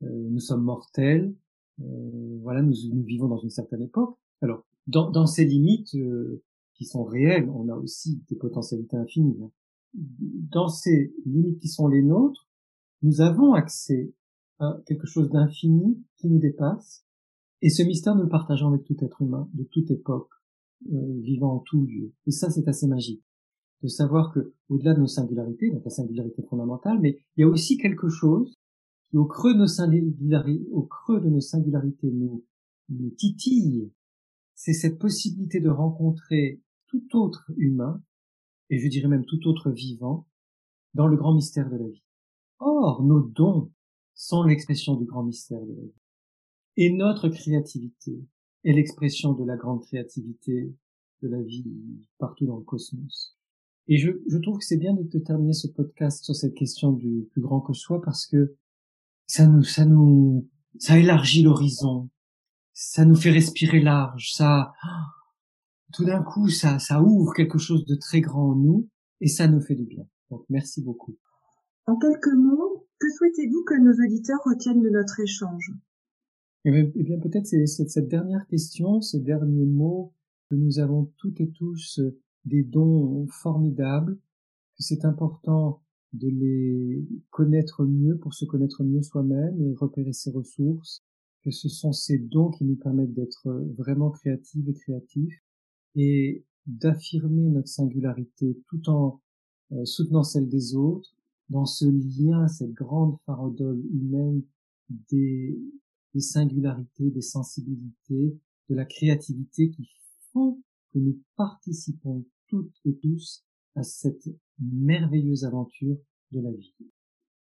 euh, 0.04 0.08
nous 0.30 0.40
sommes 0.40 0.64
mortels, 0.64 1.34
euh, 1.82 2.40
voilà, 2.42 2.62
nous, 2.62 2.76
nous, 2.94 3.04
vivons 3.04 3.28
dans 3.28 3.40
une 3.40 3.50
certaine 3.50 3.82
époque. 3.82 4.18
Alors, 4.42 4.66
dans, 4.88 5.10
dans 5.10 5.26
ces 5.26 5.46
limites 5.46 5.96
euh, 5.96 6.44
qui 6.74 6.86
sont 6.86 7.04
réelles, 7.04 7.50
on 7.50 7.70
a 7.70 7.76
aussi 7.76 8.24
des 8.30 8.36
potentialités 8.36 8.98
infinies. 8.98 9.38
Hein. 9.42 9.52
Dans 9.94 10.68
ces 10.68 11.14
limites 11.26 11.60
qui 11.60 11.68
sont 11.68 11.88
les 11.88 12.02
nôtres, 12.02 12.48
nous 13.02 13.22
avons 13.22 13.54
accès 13.54 14.14
à 14.60 14.80
quelque 14.86 15.08
chose 15.08 15.30
d'infini 15.30 16.04
qui 16.18 16.28
nous 16.28 16.40
dépasse, 16.40 17.06
et 17.62 17.70
ce 17.70 17.84
mystère 17.84 18.16
nous 18.16 18.24
le 18.24 18.30
partageons 18.30 18.70
avec 18.70 18.84
tout 18.84 18.98
être 19.04 19.22
humain, 19.22 19.50
de 19.54 19.64
toute 19.64 19.92
époque, 19.92 20.30
euh, 20.92 21.20
vivant 21.22 21.56
en 21.56 21.60
tout 21.60 21.86
lieu. 21.86 22.12
Et 22.28 22.32
ça, 22.32 22.50
c'est 22.50 22.68
assez 22.68 22.88
magique. 22.88 23.24
de 23.84 23.88
savoir 23.88 24.32
que 24.34 24.54
au-delà 24.70 24.94
de 24.94 25.00
nos 25.00 25.08
singularités, 25.08 25.70
donc 25.72 25.84
la 25.84 25.90
singularité 25.90 26.44
fondamentale, 26.44 27.00
mais 27.00 27.18
il 27.36 27.42
y 27.42 27.44
a 27.44 27.48
aussi 27.48 27.78
quelque 27.78 28.10
chose 28.10 28.60
qui 29.10 29.18
au 29.18 29.26
creux 29.26 29.54
de 29.54 29.60
nos 29.60 29.68
singularités, 29.68 30.68
au 30.72 30.84
creux 30.84 31.20
de 31.20 31.30
nos 31.30 31.42
singularités 31.42 32.12
nous, 32.12 32.46
nous 32.90 33.10
titille, 33.12 33.92
c'est 34.56 34.74
cette 34.74 35.00
possibilité 35.00 35.60
de 35.60 35.70
rencontrer 35.70 36.62
tout 36.88 37.06
autre 37.14 37.52
humain, 37.58 38.02
et 38.70 38.80
je 38.80 38.88
dirais 38.88 39.08
même 39.08 39.26
tout 39.26 39.48
autre 39.48 39.72
vivant, 39.72 40.28
dans 40.94 41.08
le 41.08 41.18
grand 41.18 41.34
mystère 41.34 41.70
de 41.70 41.78
la 41.78 41.88
vie. 41.88 42.04
Or, 42.60 43.04
nos 43.04 43.22
dons 43.22 43.72
sont 44.14 44.44
l'expression 44.44 44.96
du 44.96 45.06
grand 45.06 45.24
mystère 45.24 45.66
de 45.66 45.74
la 45.74 45.82
vie. 45.82 46.02
Et 46.78 46.92
notre 46.92 47.30
créativité 47.30 48.24
est 48.64 48.74
l'expression 48.74 49.34
de 49.34 49.46
la 49.46 49.56
grande 49.56 49.82
créativité 49.82 50.74
de 51.22 51.28
la 51.28 51.42
vie 51.42 51.66
partout 52.18 52.46
dans 52.46 52.58
le 52.58 52.64
cosmos. 52.64 53.38
Et 53.88 53.98
je, 53.98 54.12
je 54.28 54.38
trouve 54.38 54.60
que 54.60 54.66
c'est 54.66 54.78
bien 54.78 54.94
de, 54.94 55.20
terminer 55.20 55.54
ce 55.54 55.68
podcast 55.68 56.24
sur 56.24 56.36
cette 56.36 56.54
question 56.54 56.92
du 56.92 57.28
plus 57.32 57.42
grand 57.42 57.62
que 57.62 57.74
soi 57.74 58.02
parce 58.02 58.26
que 58.26 58.56
ça 59.28 59.48
nous, 59.48 59.64
ça 59.64 59.86
nous, 59.86 60.48
ça 60.80 60.98
élargit 60.98 61.44
l'horizon, 61.44 62.10
ça 62.74 63.06
nous 63.06 63.16
fait 63.16 63.32
respirer 63.32 63.82
large, 63.82 64.34
ça, 64.34 64.74
tout 65.94 66.06
d'un 66.06 66.24
coup, 66.24 66.50
ça, 66.50 66.80
ça 66.80 67.02
ouvre 67.02 67.34
quelque 67.34 67.58
chose 67.58 67.86
de 67.86 67.96
très 67.96 68.22
grand 68.22 68.52
en 68.52 68.56
nous 68.56 68.90
et 69.20 69.28
ça 69.28 69.48
nous 69.48 69.62
fait 69.62 69.76
du 69.76 69.86
bien. 69.86 70.06
Donc, 70.30 70.46
merci 70.50 70.82
beaucoup. 70.82 71.18
En 71.88 71.98
quelques 71.98 72.34
mots, 72.34 72.88
que 73.00 73.08
souhaitez-vous 73.18 73.64
que 73.66 73.74
nos 73.74 74.06
auditeurs 74.06 74.40
retiennent 74.46 74.82
de 74.82 74.90
notre 74.90 75.20
échange? 75.20 75.74
Eh 76.64 76.72
bien, 76.72 76.92
eh 76.96 77.04
bien 77.04 77.20
peut-être 77.20 77.48
c'est 77.48 77.66
cette 77.66 78.08
dernière 78.08 78.46
question, 78.48 79.02
ces 79.02 79.20
derniers 79.20 79.66
mots 79.66 80.14
que 80.50 80.56
nous 80.56 80.80
avons 80.80 81.12
toutes 81.18 81.42
et 81.42 81.50
tous 81.50 82.00
des 82.46 82.64
dons 82.64 83.26
formidables, 83.28 84.16
que 84.16 84.84
c'est 84.84 85.06
important 85.06 85.82
de 86.14 86.28
les 86.28 87.08
connaître 87.30 87.86
mieux 87.86 88.18
pour 88.18 88.34
se 88.34 88.46
connaître 88.46 88.84
mieux 88.84 89.02
soi-même 89.02 89.60
et 89.62 89.74
repérer 89.76 90.14
ses 90.14 90.30
ressources, 90.30 91.04
que 91.44 91.52
ce 91.52 91.70
sont 91.70 91.94
ces 91.94 92.20
dons 92.20 92.52
qui 92.52 92.66
nous 92.66 92.76
permettent 92.76 93.14
d'être 93.14 93.48
vraiment 93.78 94.12
créatifs 94.12 94.68
et 94.68 94.74
créatifs 94.74 95.44
et 95.96 96.46
d'affirmer 96.68 97.50
notre 97.50 97.70
singularité 97.70 98.58
tout 98.68 98.88
en 98.90 99.22
euh, 99.72 99.86
soutenant 99.86 100.24
celle 100.24 100.48
des 100.48 100.76
autres 100.76 101.16
dans 101.50 101.66
ce 101.66 101.86
lien, 101.86 102.48
cette 102.48 102.74
grande 102.74 103.18
farandole 103.26 103.82
humaine 103.92 104.44
des, 105.10 105.58
des 106.14 106.22
singularités, 106.22 107.10
des 107.10 107.22
sensibilités, 107.22 108.38
de 108.70 108.76
la 108.76 108.86
créativité 108.86 109.70
qui 109.70 109.90
font 110.32 110.62
que 110.94 111.00
nous 111.00 111.20
participons 111.36 112.26
toutes 112.48 112.76
et 112.86 112.96
tous 112.98 113.46
à 113.76 113.84
cette 113.84 114.30
merveilleuse 114.60 115.46
aventure 115.46 115.98
de 116.32 116.42
la 116.42 116.52
vie. 116.52 116.76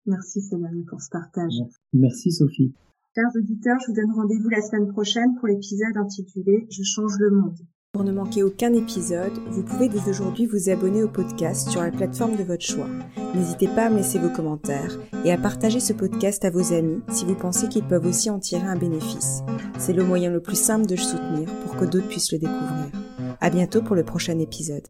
Merci 0.06 0.40
Céline 0.40 0.84
pour 0.86 1.00
ce 1.00 1.08
partage. 1.10 1.54
Merci 1.92 2.32
Sophie. 2.32 2.74
Chers 3.14 3.30
auditeurs, 3.36 3.78
je 3.80 3.92
vous 3.92 3.96
donne 3.96 4.12
rendez-vous 4.12 4.48
la 4.48 4.60
semaine 4.60 4.88
prochaine 4.88 5.34
pour 5.36 5.48
l'épisode 5.48 5.96
intitulé 5.96 6.66
Je 6.70 6.82
change 6.82 7.16
le 7.18 7.30
monde. 7.30 7.58
Pour 7.94 8.02
ne 8.02 8.10
manquer 8.10 8.42
aucun 8.42 8.74
épisode, 8.74 9.38
vous 9.52 9.62
pouvez 9.62 9.88
dès 9.88 10.10
aujourd'hui 10.10 10.46
vous 10.46 10.68
abonner 10.68 11.04
au 11.04 11.08
podcast 11.08 11.70
sur 11.70 11.80
la 11.80 11.92
plateforme 11.92 12.34
de 12.34 12.42
votre 12.42 12.66
choix. 12.66 12.88
N'hésitez 13.36 13.68
pas 13.68 13.84
à 13.84 13.88
me 13.88 13.98
laisser 13.98 14.18
vos 14.18 14.30
commentaires 14.30 14.98
et 15.24 15.30
à 15.30 15.38
partager 15.38 15.78
ce 15.78 15.92
podcast 15.92 16.44
à 16.44 16.50
vos 16.50 16.72
amis 16.72 17.02
si 17.12 17.24
vous 17.24 17.36
pensez 17.36 17.68
qu'ils 17.68 17.86
peuvent 17.86 18.04
aussi 18.04 18.30
en 18.30 18.40
tirer 18.40 18.66
un 18.66 18.74
bénéfice. 18.74 19.44
C'est 19.78 19.92
le 19.92 20.02
moyen 20.02 20.30
le 20.30 20.40
plus 20.40 20.60
simple 20.60 20.86
de 20.86 20.96
le 20.96 21.00
soutenir 21.00 21.48
pour 21.62 21.76
que 21.76 21.84
d'autres 21.84 22.08
puissent 22.08 22.32
le 22.32 22.38
découvrir. 22.38 22.90
À 23.40 23.48
bientôt 23.48 23.80
pour 23.80 23.94
le 23.94 24.02
prochain 24.02 24.40
épisode. 24.40 24.82